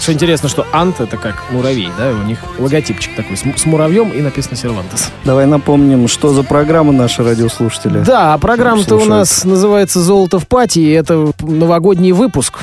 [0.00, 4.10] Что интересно, что Ант это как муравей, да, у них логотипчик такой с, с муравьем
[4.10, 5.10] и написано Сервантес.
[5.24, 7.98] Давай напомним, что за программа наши радиослушатели.
[8.00, 12.60] Да, а программа-то у нас называется «Золото в пати», и это новогодний выпуск.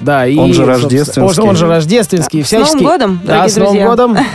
[0.00, 1.42] Да, и, Он же рождественский.
[1.42, 2.44] Он, он же рождественский.
[2.44, 3.86] С Новым всячески- годом, Да, дорогие с Новым друзья.
[3.88, 4.18] годом.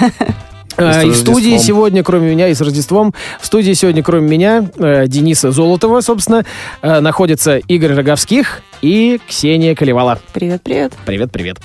[0.75, 4.67] А, И в студии сегодня, кроме меня, и с Рождеством, в студии сегодня, кроме меня,
[4.79, 6.45] э, Дениса Золотова, собственно,
[6.81, 10.17] э, находятся Игорь Роговских и Ксения Колевала.
[11.05, 11.57] Привет, привет.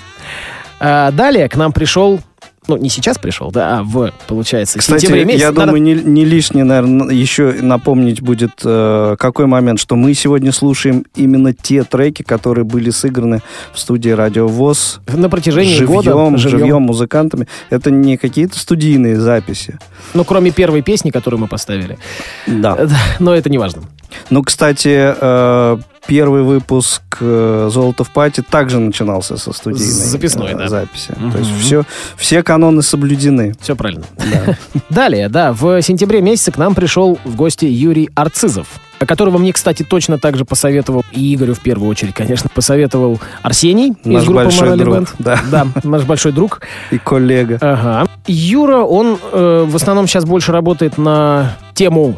[0.79, 2.19] А, далее к нам пришел,
[2.67, 5.45] ну, не сейчас пришел, да, а в, получается, Кстати, сентябре месяце.
[5.45, 10.13] я Надо- думаю, не, не лишне, наверное, еще напомнить будет э, какой момент, что мы
[10.13, 13.41] сегодня слушаем именно те треки, которые были сыграны
[13.73, 17.47] в студии Радио ВОЗ на протяжении живьем, года живьем музыкантами.
[17.71, 19.79] Это не какие-то студийные записи.
[20.13, 21.97] Ну, кроме первой песни, которую мы поставили.
[22.45, 22.77] Да.
[23.19, 23.81] Но это не важно.
[24.29, 25.77] Ну, кстати, э,
[26.09, 30.67] первый выпуск э, «Золото в пати» также начинался со студийной записной, э, да.
[30.67, 31.13] записи.
[31.15, 31.31] Мгм.
[31.31, 31.83] То есть все,
[32.17, 33.53] все каноны соблюдены.
[33.61, 34.05] Все правильно.
[34.17, 34.57] Да.
[34.89, 38.67] Далее, да, в сентябре месяце к нам пришел в гости Юрий Арцизов,
[39.05, 43.93] которого мне, кстати, точно так же посоветовал, и Игорю в первую очередь, конечно, посоветовал Арсений
[44.03, 45.09] Наш из группы большой друг, Band.
[45.19, 45.39] да.
[45.51, 46.61] да, наш большой друг.
[46.89, 47.59] И коллега.
[47.61, 48.09] Ага.
[48.25, 52.15] Юра, он э, в основном сейчас больше работает на тему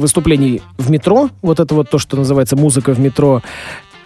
[0.00, 3.42] выступлений в метро, вот это вот то, что называется музыка в метро,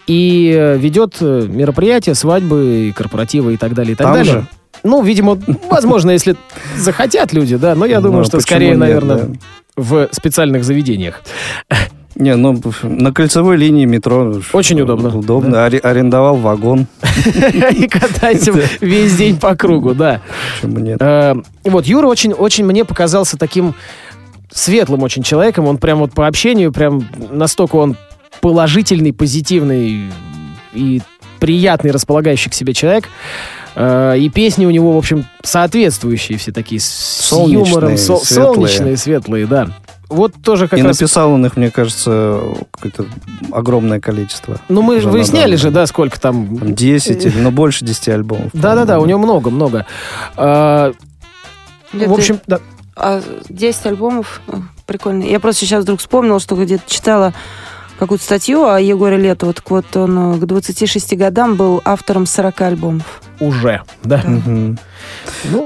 [0.07, 4.32] и э, ведет э, мероприятия, свадьбы, и корпоративы и так далее, и так Там далее.
[4.32, 4.47] же?
[4.82, 5.38] Ну, видимо,
[5.70, 6.36] возможно, если
[6.76, 9.28] захотят люди, да, но я думаю, Ну, что скорее, нет, наверное, да.
[9.76, 11.22] в специальных заведениях.
[12.16, 14.34] Не, ну на кольцевой линии метро.
[14.53, 15.09] Очень удобно.
[15.18, 15.57] Удобно.
[15.66, 16.86] Аре- арендовал вагон.
[17.72, 20.20] И катайся весь день по кругу, да.
[20.61, 20.99] Почему нет?
[21.01, 21.34] Э,
[21.64, 23.74] Вот, Юра очень, очень мне показался таким
[24.55, 25.66] светлым очень человеком.
[25.66, 27.96] Он прям вот по общению, прям настолько он
[28.40, 30.11] положительный, позитивный
[30.72, 31.02] и
[31.40, 33.09] приятный, располагающий к себе человек.
[33.74, 38.55] Э, И песни у него, в общем, соответствующие все такие с Солнечные, юмором, сол- светлые.
[38.55, 39.68] солнечные, светлые, да.
[40.09, 40.98] Вот тоже как И раз...
[41.00, 42.40] написал он их, мне кажется,
[42.70, 43.07] какое-то
[43.50, 44.61] огромное количество.
[44.68, 45.62] Ну, мы Уже выясняли надо.
[45.62, 46.57] же, да, сколько там...
[46.59, 48.50] Там 10 или, ну, больше 10 альбомов.
[48.52, 49.86] Да-да-да, у него много-много.
[50.36, 50.92] А,
[51.92, 52.61] Где В ты- общем, да.
[52.97, 54.40] А 10 альбомов?
[54.49, 55.24] О, Прикольно.
[55.24, 57.32] Я просто сейчас вдруг вспомнила, что где-то читала
[57.99, 59.53] какую-то статью о Егоре Летову.
[59.53, 63.22] Так вот, он э, к 26 годам был автором 40 альбомов.
[63.41, 64.22] Уже, да.
[64.24, 64.76] Ну,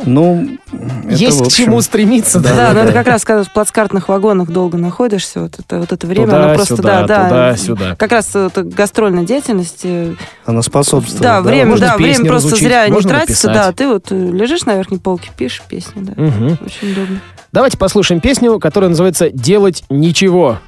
[0.06, 2.54] Ну, это, есть к общем, чему стремиться, да.
[2.56, 6.06] Да, но это как раз, когда в плацкартных вагонах долго находишься, вот это, вот это
[6.06, 7.24] время, Туда, оно просто, сюда, да, да.
[7.28, 7.96] туда, сюда.
[7.96, 9.80] Как раз это гастрольная деятельность.
[9.84, 10.14] э,
[10.46, 11.22] Она способствует.
[11.22, 13.48] Да, время, Можно да, время просто разучить, зря не тратится.
[13.48, 13.54] написать.
[13.54, 16.12] Да, ты вот э, лежишь на верхней полке, пишешь песни, да.
[16.16, 16.58] Мгм.
[16.64, 17.20] Очень удобно.
[17.52, 20.58] Давайте послушаем песню, которая называется «Делать ничего».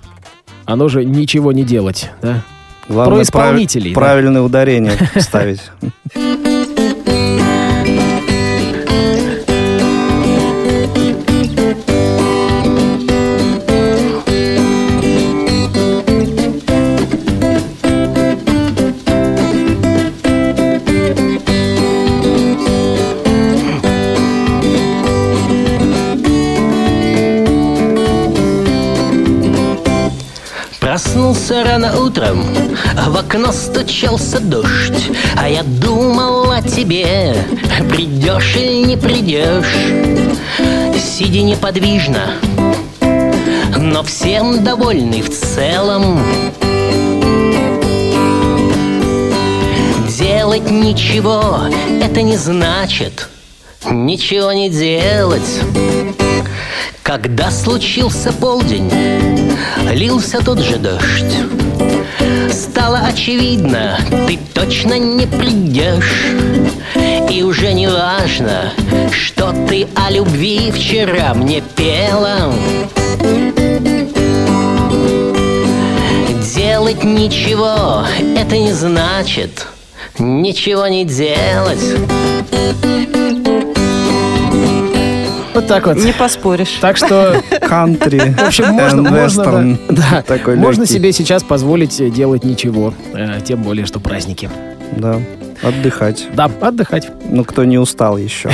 [0.66, 2.42] Оно же «Ничего не делать», да?
[2.88, 4.00] Главное Про исполнителей, прав- да.
[4.12, 5.60] Правильное ударение ставить.
[31.02, 32.44] Проснулся рано утром,
[33.08, 37.34] в окно стучался дождь А я думал о тебе,
[37.88, 39.78] придешь или не придешь.
[41.00, 42.32] Сиди неподвижно,
[43.78, 46.20] но всем довольный в целом.
[50.18, 51.60] Делать ничего,
[52.02, 53.30] это не значит
[53.90, 55.60] ничего не делать
[57.10, 58.88] Когда случился полдень,
[59.92, 61.34] лился тот же дождь.
[62.52, 63.98] Стало очевидно,
[64.28, 66.26] ты точно не придешь.
[67.28, 68.72] И уже не важно,
[69.10, 72.54] что ты о любви вчера мне пела.
[76.54, 78.04] Делать ничего,
[78.36, 79.66] это не значит
[80.18, 81.80] ничего не делать
[85.70, 85.96] так вот.
[86.04, 86.78] Не поспоришь.
[86.80, 88.18] Так что, Кантри.
[88.18, 90.94] в общем, можно, можно, да, да, Такой можно легкий.
[90.94, 94.50] себе сейчас позволить э, делать ничего, э, тем более, что праздники.
[94.92, 95.20] Да,
[95.62, 96.26] отдыхать.
[96.34, 97.10] Да, отдыхать.
[97.28, 98.50] Ну, кто не устал еще.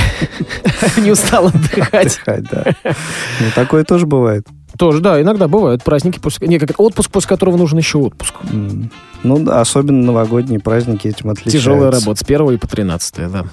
[0.99, 2.19] Не устал отдыхать.
[2.19, 2.65] Отдыхать, да.
[2.85, 4.47] Ну, такое тоже бывает.
[4.79, 8.35] Тоже, да, иногда бывают праздники, после, не, как отпуск, после которого нужен еще отпуск.
[9.23, 11.59] Ну, да, особенно новогодние праздники этим отличаются.
[11.59, 13.47] Тяжелая работа с 1 по 13, да.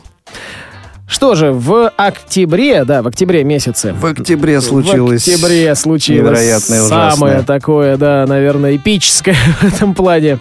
[1.06, 3.94] Что же, в октябре, да, в октябре месяце.
[3.94, 7.44] В октябре случилось В октябре случилось невероятное, самое ужасное.
[7.44, 10.40] такое, да, наверное, эпическое в этом плане.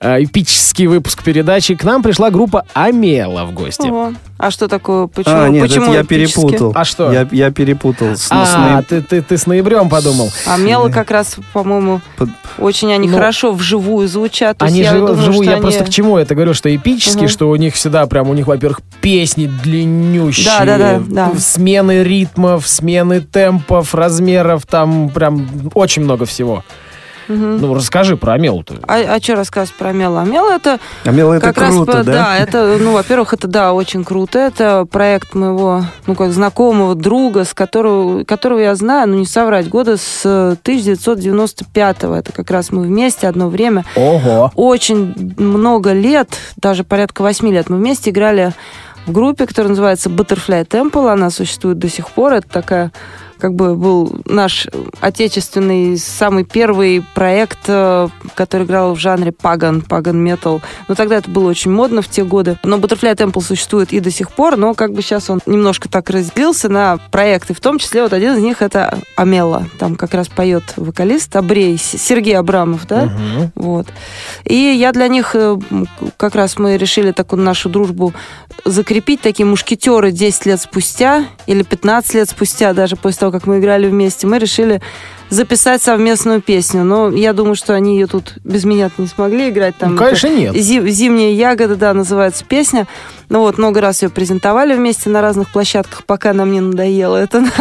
[0.00, 1.74] э, эпический выпуск передачи.
[1.74, 3.86] К нам пришла группа Амела в гости.
[3.88, 4.12] Ого.
[4.38, 5.06] А что такое?
[5.06, 5.34] Почему?
[5.34, 6.40] А, нет, почему это я эпически?
[6.40, 6.72] перепутал.
[6.74, 7.10] А что?
[7.12, 8.44] Я, я перепутал с, с А,
[8.74, 10.30] ноя- ты, ты, ты с ноябрем подумал.
[10.46, 14.58] А мело как раз, по-моему, Под- очень они Ну, хорошо вживую звучат.
[14.58, 17.28] То есть Они думаю, вживую, я они- просто к чему это говорю, что эпические, Мгм.
[17.28, 19.46] что у них всегда прям, у них, во-первых, песни
[20.02, 21.32] длиннющие, Да, да, да, да.
[21.38, 26.64] смены ритмов, смены темпов, размеров, там прям очень много всего.
[27.28, 27.58] Мгм.
[27.60, 28.74] Ну, расскажи про Амелу-то.
[28.88, 30.20] А, что рассказывать про Мело?
[30.20, 32.36] А Мело это А Мела, это как раз круто, по- да?
[32.36, 34.40] это, ну, во-первых, это да, очень круто.
[34.40, 39.68] Это проект моего, ну, как знакомого друга, с которого, которого я знаю, ну, не соврать,
[39.68, 42.14] года с 1995-го.
[42.14, 44.50] Это как раз мы вместе одно время Ого.
[44.56, 48.52] очень много лет, даже порядка восьми лет, мы вместе играли
[49.06, 51.12] в группе, которая называется Butterfly Temple.
[51.12, 52.34] Она существует до сих пор.
[52.34, 52.92] Это такая
[53.42, 54.68] как бы был наш
[55.00, 60.62] отечественный самый первый проект, э, который играл в жанре паган, паган метал.
[60.86, 62.56] Но тогда это было очень модно в те годы.
[62.62, 66.08] Но Butterfly Temple существует и до сих пор, но как бы сейчас он немножко так
[66.08, 67.52] разделился на проекты.
[67.52, 69.66] В том числе вот один из них это Амела.
[69.80, 73.06] Там как раз поет вокалист Абрей, Сергей Абрамов, да?
[73.06, 73.52] Мгм.
[73.56, 73.88] Вот.
[74.44, 75.58] И я для них, э,
[76.16, 78.14] как раз мы решили такую нашу дружбу
[78.64, 83.58] закрепить, такие мушкетеры 10 лет спустя, или 15 лет спустя, даже после того, как мы
[83.58, 84.80] играли вместе, мы решили
[85.32, 86.84] записать совместную песню.
[86.84, 89.76] Но я думаю, что они ее тут без меня не смогли играть.
[89.78, 90.54] Там Ну, конечно, это нет.
[90.54, 92.86] «Зи- «Зимняя ягода», да, называется песня.
[93.28, 97.42] Ну вот, много раз ее презентовали вместе на разных площадках, пока нам не надоело это.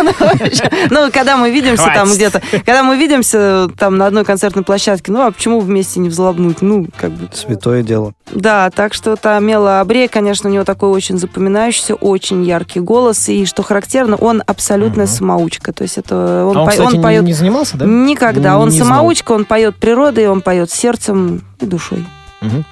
[0.89, 5.21] Ну, когда мы видимся там где-то, когда мы видимся там на одной концертной площадке, ну,
[5.21, 6.61] а почему вместе не взлобнуть?
[6.61, 7.29] Ну, как бы...
[7.33, 8.13] Святое дело.
[8.33, 13.29] Да, так что вот Амела Абрей, конечно, у него такой очень запоминающийся, очень яркий голос,
[13.29, 15.71] и, что характерно, он абсолютная самоучка.
[15.73, 16.45] То есть это...
[16.49, 17.23] Он, А он, кстати, он поет...
[17.23, 17.85] не занимался, да?
[17.85, 18.57] Никогда.
[18.57, 18.89] Он не знал.
[18.89, 22.05] самоучка, он поет природой, он поет сердцем и душой.
[22.41, 22.65] Мгм.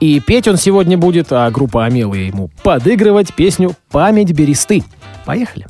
[0.00, 4.84] И петь он сегодня будет, а группа Амелы ему подыгрывать песню «Память бересты».
[5.24, 5.66] Поехали.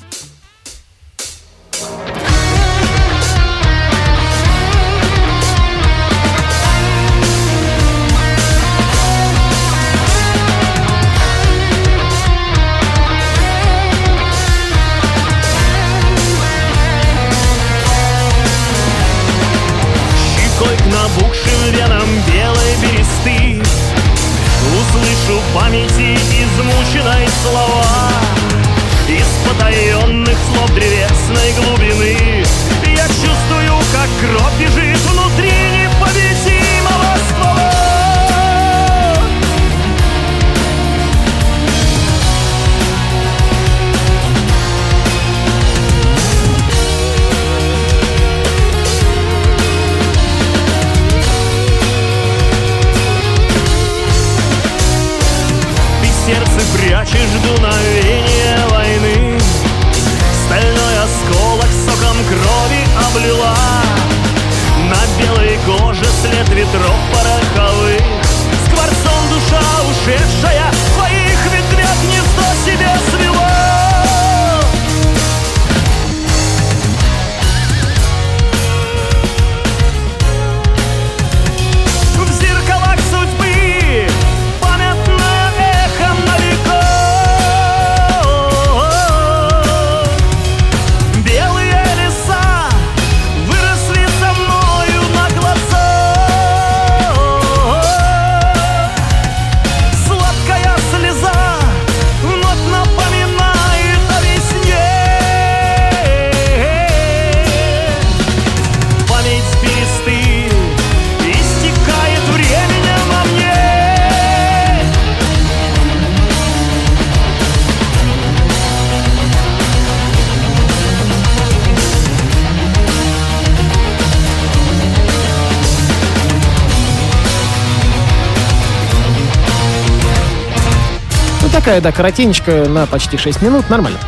[131.66, 133.98] Такая, да, коротенечко на почти 6 минут, нормально.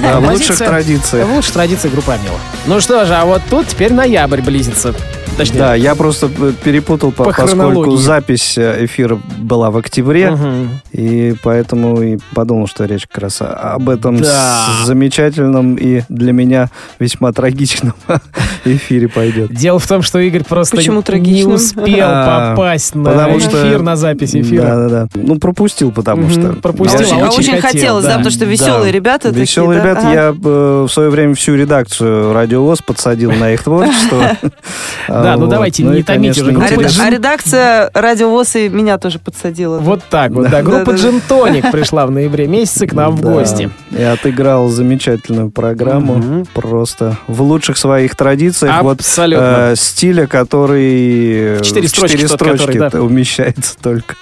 [0.00, 1.28] Да, в лучших традициях.
[1.28, 2.38] В лучших традициях группы Амела.
[2.64, 4.94] Ну что же, а вот тут теперь ноябрь близится.
[5.36, 10.30] Точнее, Да, я просто э, перепутал, по- По поскольку запись э, эфира была в октябре,
[10.30, 10.68] Мгм.
[10.92, 14.66] и поэтому и подумал, что речь как раз об этом Да.
[14.84, 16.68] замечательном и для меня
[16.98, 17.94] весьма трагичном
[18.66, 19.52] эфире пойдет.
[19.54, 23.96] Дело в том, что Игорь просто Почему не успел А, попасть на эфир, что- на
[23.96, 24.62] запись эфира.
[24.62, 25.08] Да-да-да.
[25.14, 26.52] Ну, пропустил, потому что...
[26.62, 28.10] пропустил, а А очень очень хотел, хотелось, да.
[28.16, 30.10] потому что веселые ребята Веселые ребята.
[30.12, 34.36] Я э, в свое время всю редакцию Радио ВОЗ подсадил на их творчество.
[35.22, 35.50] Да, ну вот.
[35.50, 39.78] давайте, Ну не томите уже А, а редакция Радио ВОЗ и меня тоже подсадила.
[39.78, 40.62] Вот так вот, да.
[40.62, 40.98] Группа Да-да-да.
[40.98, 43.70] Джинтоник пришла в ноябре месяце к нам в гости.
[43.90, 46.46] И отыграл замечательную программу.
[46.54, 48.82] Просто в лучших своих традициях.
[48.82, 49.72] Вот Абсолютно.
[49.72, 54.16] э, стиля, который В четыре строчки четыре строчки умещается только.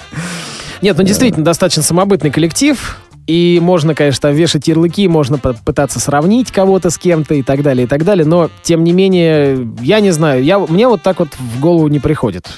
[0.82, 2.96] Нет, ну действительно, достаточно самобытный коллектив.
[3.30, 7.84] И можно, конечно, там вешать ярлыки, можно пытаться сравнить кого-то с кем-то и так далее,
[7.84, 8.26] и так далее.
[8.26, 12.00] Но, тем не менее, я не знаю, я, мне вот так вот в голову не
[12.00, 12.48] приходит.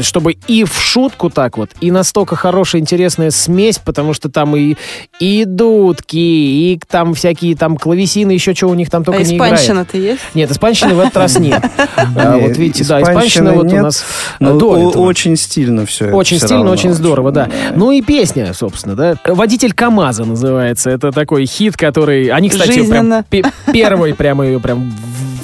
[0.00, 4.76] Чтобы и в шутку так вот, и настолько хорошая, интересная смесь, потому что там и,
[5.20, 9.36] и дудки, и там всякие там клавесины, еще чего у них там только а не
[9.36, 9.54] играет.
[9.54, 10.22] испанщина-то есть?
[10.32, 11.62] Нет, испанщины в этот раз нет.
[11.96, 14.04] А, Не, Вот видите, да, испанщины испанщина вот у нет, нас
[14.40, 14.98] этого.
[14.98, 16.10] очень стильно все.
[16.10, 17.50] Очень стильно, очень здорово, да.
[17.74, 19.16] Ну и песня, собственно, да.
[19.26, 19.74] «Водитель
[20.06, 20.90] КамАЗа» называется.
[20.90, 22.28] Это такой хит, который...
[22.28, 23.24] Они, кстати, прям Жизненно.
[23.28, 24.92] пе- первый прямо ее прям...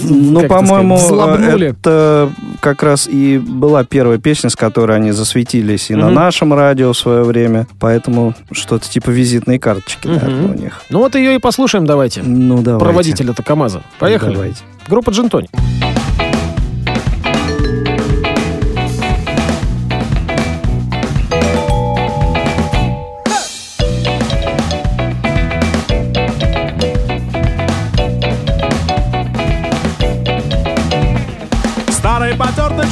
[0.05, 5.95] Ну, это по-моему, это как раз и была первая песня, с которой они засветились и
[5.95, 6.15] на Мгм.
[6.15, 7.69] нашем радио в свое время.
[7.79, 10.51] Поэтому что-то типа визитной карточки, наверное, Мгм.
[10.51, 10.81] у них.
[10.91, 12.23] Ну вот ее и послушаем давайте.
[12.25, 12.85] Ну, давайте.
[12.85, 13.83] Про водителя-то КамАЗа.
[14.01, 14.35] Поехали.
[14.35, 14.63] Давайте.
[14.89, 15.49] Группа Джинтони.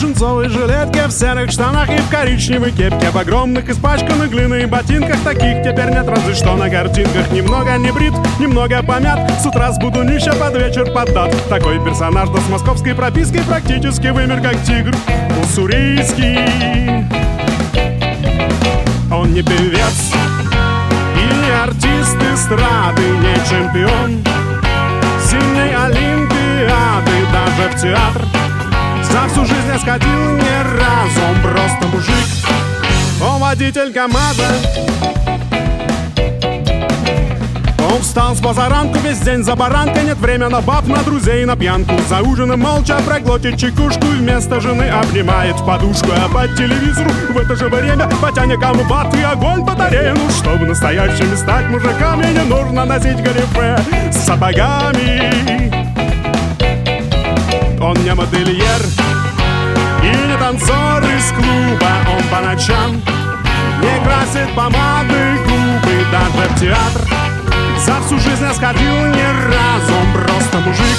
[0.00, 5.62] Джинсовой жилетке В серых штанах и в коричневой кепке В огромных испачканных глиной ботинках Таких
[5.62, 7.30] теперь нет, разве что на картинках.
[7.32, 11.34] Немного не брит, немного помят С утра сбуду нище, под вечер поддат.
[11.48, 14.94] Такой персонаж, да с московской пропиской Практически вымер, как тигр
[15.42, 16.38] уссурийский.
[19.12, 20.12] Он не певец
[21.16, 24.24] и не артист эстрады Не чемпион
[25.26, 28.39] синей олимпиады Даже в театр
[29.10, 32.26] за всю жизнь я сходил ни разу Он просто мужик.
[33.22, 34.46] Он водитель КамАЗа.
[37.92, 40.04] Он встал с позаранку весь день за баранкой.
[40.04, 41.94] Нет времени на баб, на друзей, на пьянку.
[42.08, 46.10] За ужином молча проглотит чекушку Вместо жены обнимает в подушку.
[46.12, 51.34] А по телевизору в это же время Потяня комбат и огонь батареи Ну, чтобы настоящими
[51.34, 53.78] стать мужиками Не нужно носить галифе
[54.12, 55.79] с сапогами
[57.80, 58.82] он не модельер.
[60.02, 62.92] И не танцор из клуба Он по ночам
[63.82, 67.02] не красит помады губы Даже в театр.
[67.84, 70.98] За всю жизнь я сходил ни разу Он просто мужик,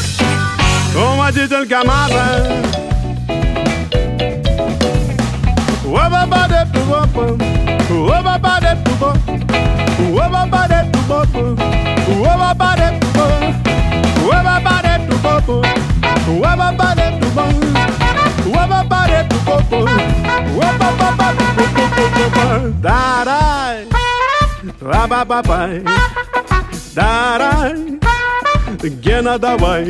[1.17, 2.71] водитель КамАЗа
[16.29, 17.57] Uaba bare tu bang,
[18.53, 19.79] uaba bare tu popo,
[20.55, 22.45] uaba baba tu popo popo popo.
[22.81, 23.85] Darai,
[24.81, 25.83] uaba babai,
[26.95, 27.99] darai,
[29.03, 29.85] gena dawai,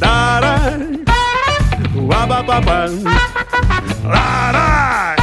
[0.00, 1.04] darai,
[1.94, 2.92] uaba babai,
[4.02, 5.19] darai.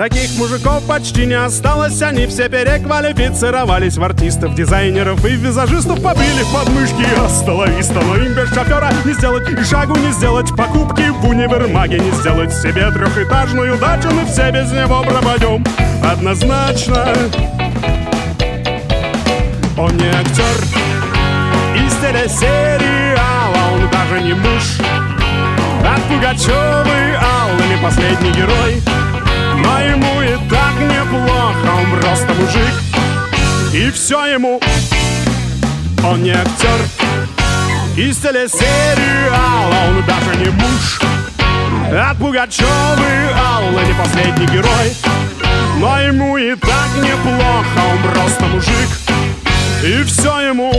[0.00, 7.04] Таких мужиков почти не осталось, они все переквалифицировались в артистов, дизайнеров и визажистов, побили подмышки,
[7.22, 12.10] остановистов, но им без шофера не сделать и шагу не сделать, покупки в универмаге не
[12.12, 12.50] сделать.
[12.50, 15.62] Себе трехэтажную дачу, мы все без него пропадем.
[16.02, 17.06] Однозначно.
[19.76, 20.64] Он не актер.
[21.76, 24.80] Из телесериала, он даже не муж
[25.84, 28.80] от Пугачевой Аллы не последний герой
[29.64, 32.74] Но ему и так неплохо, он просто мужик.
[33.72, 34.60] И все ему,
[36.04, 36.80] он не актер
[37.96, 41.00] Из телесериала, он даже не муж.
[41.92, 44.92] От Пугачевой Аллы не последний герой.
[45.78, 48.88] Но ему и так неплохо, он просто мужик.
[49.82, 50.72] И все ему.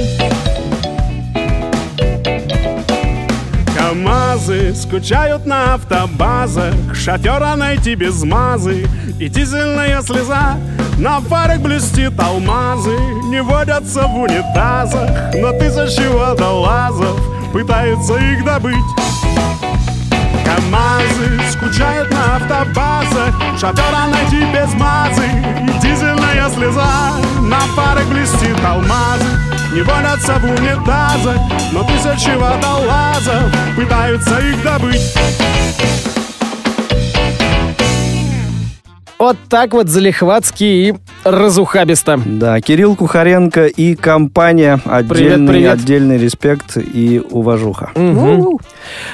[3.75, 6.73] КамАЗ КамАЗы скучают на автобазах.
[6.95, 8.87] Шофера найти без мазы
[9.19, 10.57] И дизельная слеза.
[10.97, 15.09] На фарах блестит алмазы Не водятся в унитазах.
[15.35, 17.19] Но тысячи водолазов
[17.53, 18.75] Пытаются их добыть.
[20.43, 23.35] КамАЗы скучают на автобазах.
[23.59, 25.27] Шофера найти без мазы
[25.67, 27.13] И дизельная слеза.
[27.41, 31.37] На фарах блестит алмазы Не водятся в унитазах
[31.71, 33.43] Но тысячи водолазов
[33.75, 35.13] Пытаются их добыть
[39.17, 40.93] Вот так вот залихватски и
[41.23, 42.19] разухабисто.
[42.25, 44.79] Да, Кирилл Кухаренко и компания.
[44.83, 45.73] Отдельный, привет.
[45.73, 47.91] отдельный респект и уважуха.
[47.93, 48.57] Мгм.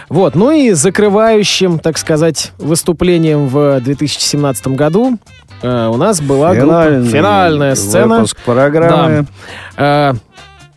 [0.08, 5.20] Вот, ну и закрывающим, так сказать, выступлением в 2017 году
[5.62, 8.16] э, у нас была группа- финальная сцена.
[8.16, 9.28] выпуск программы.
[9.76, 10.14] Да.
[10.14, 10.14] Э,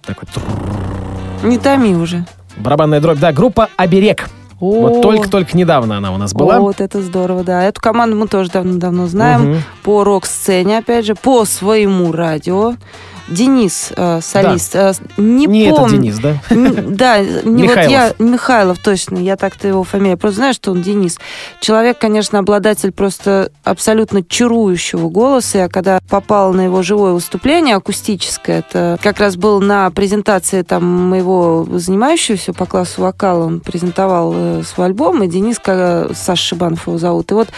[0.05, 0.31] так вот,
[1.43, 2.25] Не томи уже.
[2.57, 4.29] барабанная дробь, да, группа «Оберег».
[4.61, 5.01] Вот О.
[5.01, 6.59] только-только недавно она у нас была.
[6.59, 7.65] О, вот это здорово, да.
[7.65, 9.53] Эту команду мы тоже давно-давно знаем.
[9.53, 9.63] Мгм.
[9.83, 12.75] По рок-сцене, опять же, по своему радио.
[13.31, 15.99] Денис, э, солист, э, не, Не помню.
[15.99, 16.37] Денис, да?
[16.51, 20.17] Н- Да, не вот я, Михайлов, точно, я так-то его фамилия.
[20.17, 21.19] Просто знаю, что он Денис.
[21.61, 25.59] Человек, конечно, обладатель просто абсолютно чарующего голоса.
[25.59, 30.85] Я когда попала на его живое выступление акустическое, это как раз был на презентации там
[30.85, 36.87] моего занимающегося по классу вокала, он презентовал э, свой альбом, и Денис, как, Саша Шибанов
[36.87, 37.31] его зовут.
[37.31, 37.49] И вот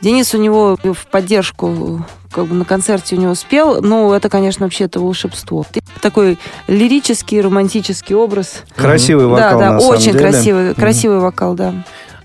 [0.00, 4.66] Денис у него в поддержку как бы на концерте у него спел, ну, это, конечно,
[4.66, 5.66] вообще это волшебство.
[6.00, 8.62] Такой лирический, романтический образ.
[8.76, 10.18] Красивый вокал, Да, да, на самом очень деле.
[10.18, 11.74] красивый, красивый вокал, да.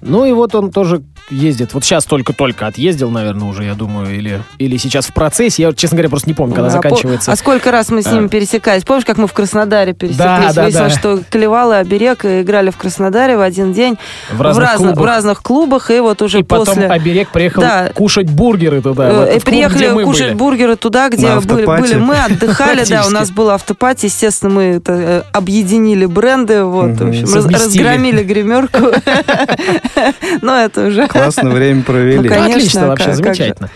[0.01, 1.73] Ну и вот он тоже ездит.
[1.73, 5.63] Вот сейчас только-только отъездил, наверное, уже, я думаю, или, или сейчас в процессе.
[5.63, 7.31] Я, честно говоря, просто не помню, когда А по- заканчивается.
[7.31, 8.29] А сколько раз мы с ними А.
[8.29, 8.83] пересекались?
[8.83, 10.17] Помнишь, как мы в Краснодаре пересеклись?
[10.17, 10.99] Да, да, Выяснилось, да.
[10.99, 13.97] что Клевал и Оберег играли в Краснодаре в один день.
[14.31, 14.97] В разных разно- клубах.
[15.01, 15.91] в разных клубах.
[15.91, 16.87] И вот уже И потом после...
[16.87, 17.89] Оберег приехал Да.
[17.95, 19.09] кушать бургеры туда.
[19.11, 20.33] в Э, И клуб, приехали мы кушать были.
[20.35, 25.21] бургеры туда, где были, были мы, отдыхали, да, у нас был автопати, естественно, мы э,
[25.31, 28.77] объединили бренды, вот, в общем, разгромили гримерку.
[30.41, 31.07] Но это уже...
[31.23, 32.17] Классное время провели.
[32.17, 33.37] Ну, конечно, Отлично, вообще, как- как же.
[33.37, 33.69] замечательно.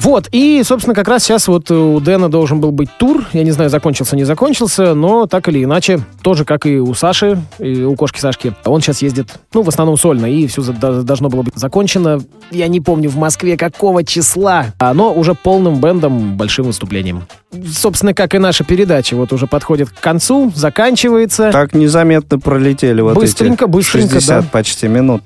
[0.00, 3.24] Вот, и, собственно, как раз сейчас вот у Дэна должен был быть тур.
[3.32, 7.40] Я не знаю, закончился, не закончился, но так или иначе, тоже как и у Саши,
[7.58, 11.42] и у кошки Сашки, он сейчас ездит, ну, в основном сольно, и все должно было
[11.42, 12.20] быть закончено.
[12.52, 17.24] Я не помню, в Москве какого числа, а, но уже полным бендом, большим выступлением.
[17.68, 21.50] Собственно, как и наша передача, вот уже подходит к концу, заканчивается.
[21.50, 24.48] Так незаметно пролетели вот Быстренько, эти быстренько, 60 да.
[24.52, 25.22] почти минут.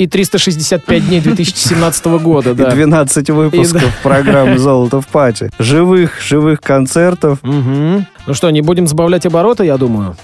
[0.00, 2.68] И 365 дней 2017 года, да.
[2.68, 3.92] И 12 выпусков И да.
[4.02, 5.50] программы «Золото в пати».
[5.58, 7.38] Живых, живых концертов.
[7.42, 8.06] Мгм.
[8.26, 10.16] Ну что, не будем забавлять обороты, я думаю.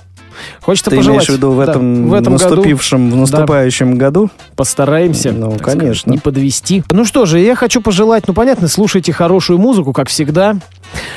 [0.62, 1.16] Хочется Ты пожелать.
[1.18, 4.30] имеешь в виду в да, этом, в этом наступившем, в году, наступающем году?
[4.34, 5.32] да, постараемся.
[5.32, 6.10] Ну, так сказать, конечно.
[6.10, 6.82] не подвести.
[6.90, 10.56] Ну что же, я хочу пожелать, ну понятно, слушайте хорошую музыку, как всегда.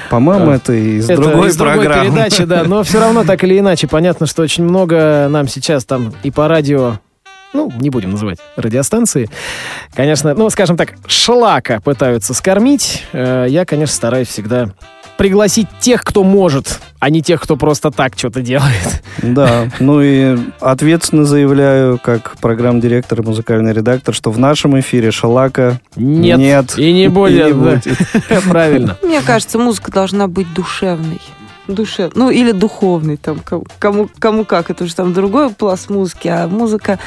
[0.10, 2.10] По-моему, А, это из Это другой из другой программы.
[2.10, 2.64] передачи, да.
[2.66, 6.50] Но все равно так или иначе, понятно, что очень много нам сейчас там и по
[6.50, 7.00] радио
[7.54, 9.30] ну, не будем называть радиостанции.
[9.96, 13.04] Конечно, ну, скажем так, шлака пытаются скормить.
[13.14, 14.70] Э, Я, конечно, стараюсь всегда
[15.18, 19.04] пригласить тех, кто может, а не тех, кто просто так что-то делает.
[19.22, 25.82] Да, ну и ответственно заявляю, как программ-директор и музыкальный редактор, что в нашем эфире шалака
[25.98, 27.72] Нет, нет и не будет, и не да.
[27.76, 28.44] будет.
[28.50, 28.98] Правильно.
[29.04, 31.20] Мне кажется, музыка должна быть душевной.
[31.74, 32.12] Душев...
[32.16, 33.40] Ну, или духовной, там,
[33.80, 37.00] кому- кому, как, это уже там другой пласт музыки, а музыка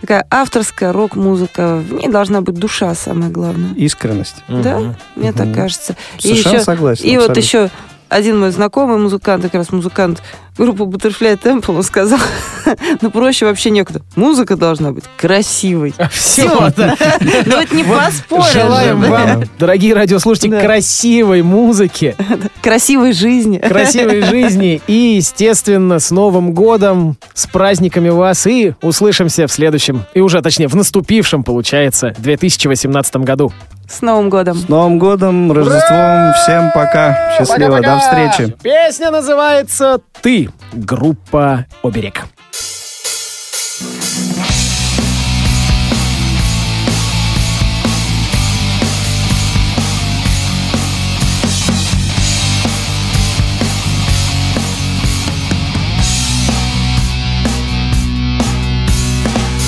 [0.00, 3.72] такая авторская, рок-музыка, в ней должна быть душа, самое главное.
[3.74, 4.42] Искренность.
[4.48, 5.54] Да, мне так Мгм.
[5.54, 5.96] кажется.
[6.18, 7.40] Совершенно еще, согласен, И вот абсолютно.
[7.40, 7.70] еще
[8.08, 10.22] один мой знакомый музыкант, как раз музыкант
[10.56, 12.18] группы Butterfly Temple, он сказал,
[13.00, 14.02] ну проще вообще некуда.
[14.16, 15.94] Музыка должна быть красивой.
[16.76, 16.94] Да.
[17.46, 18.52] Ну вот не поспоришь.
[18.52, 22.16] Желаем вам, дорогие радиослушатели, красивой музыки,
[22.62, 23.58] Красивой жизни.
[23.58, 30.20] красивой жизни и, естественно, с Новым годом, с праздниками вас и услышимся в следующем, и
[30.20, 33.52] уже, точнее, в наступившем, получается, 2018 году.
[33.88, 34.56] С Новым годом.
[34.56, 38.54] С Новым годом, Рождеством, всем пока, счастливо, до встречи.
[38.62, 40.39] Песня называется «Ты»,
[40.72, 42.24] группа «Оберег».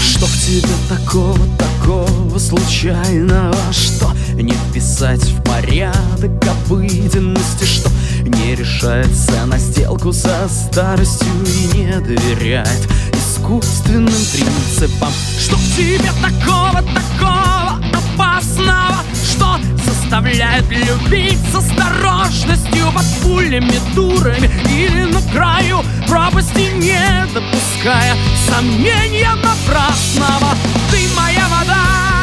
[0.00, 6.30] Что в тебе такого, такого случайного Что не вписать в порядок
[6.66, 7.90] обыденности Что
[8.24, 16.82] не решается на сделку со старостью И не доверяет искусственным принципам Что в тебе такого,
[16.94, 27.26] такого опасного Что заставляет любить с осторожностью Под пулями, дурами или на краю пропасти Не
[27.32, 28.16] допуская
[28.46, 30.54] сомнения напрасного.
[30.90, 32.21] Ты моя вода,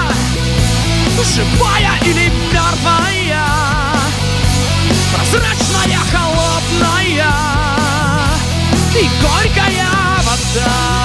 [1.24, 3.46] живая или мертвая
[5.14, 7.34] Прозрачная, холодная
[8.96, 9.90] и горькая
[10.24, 10.99] вода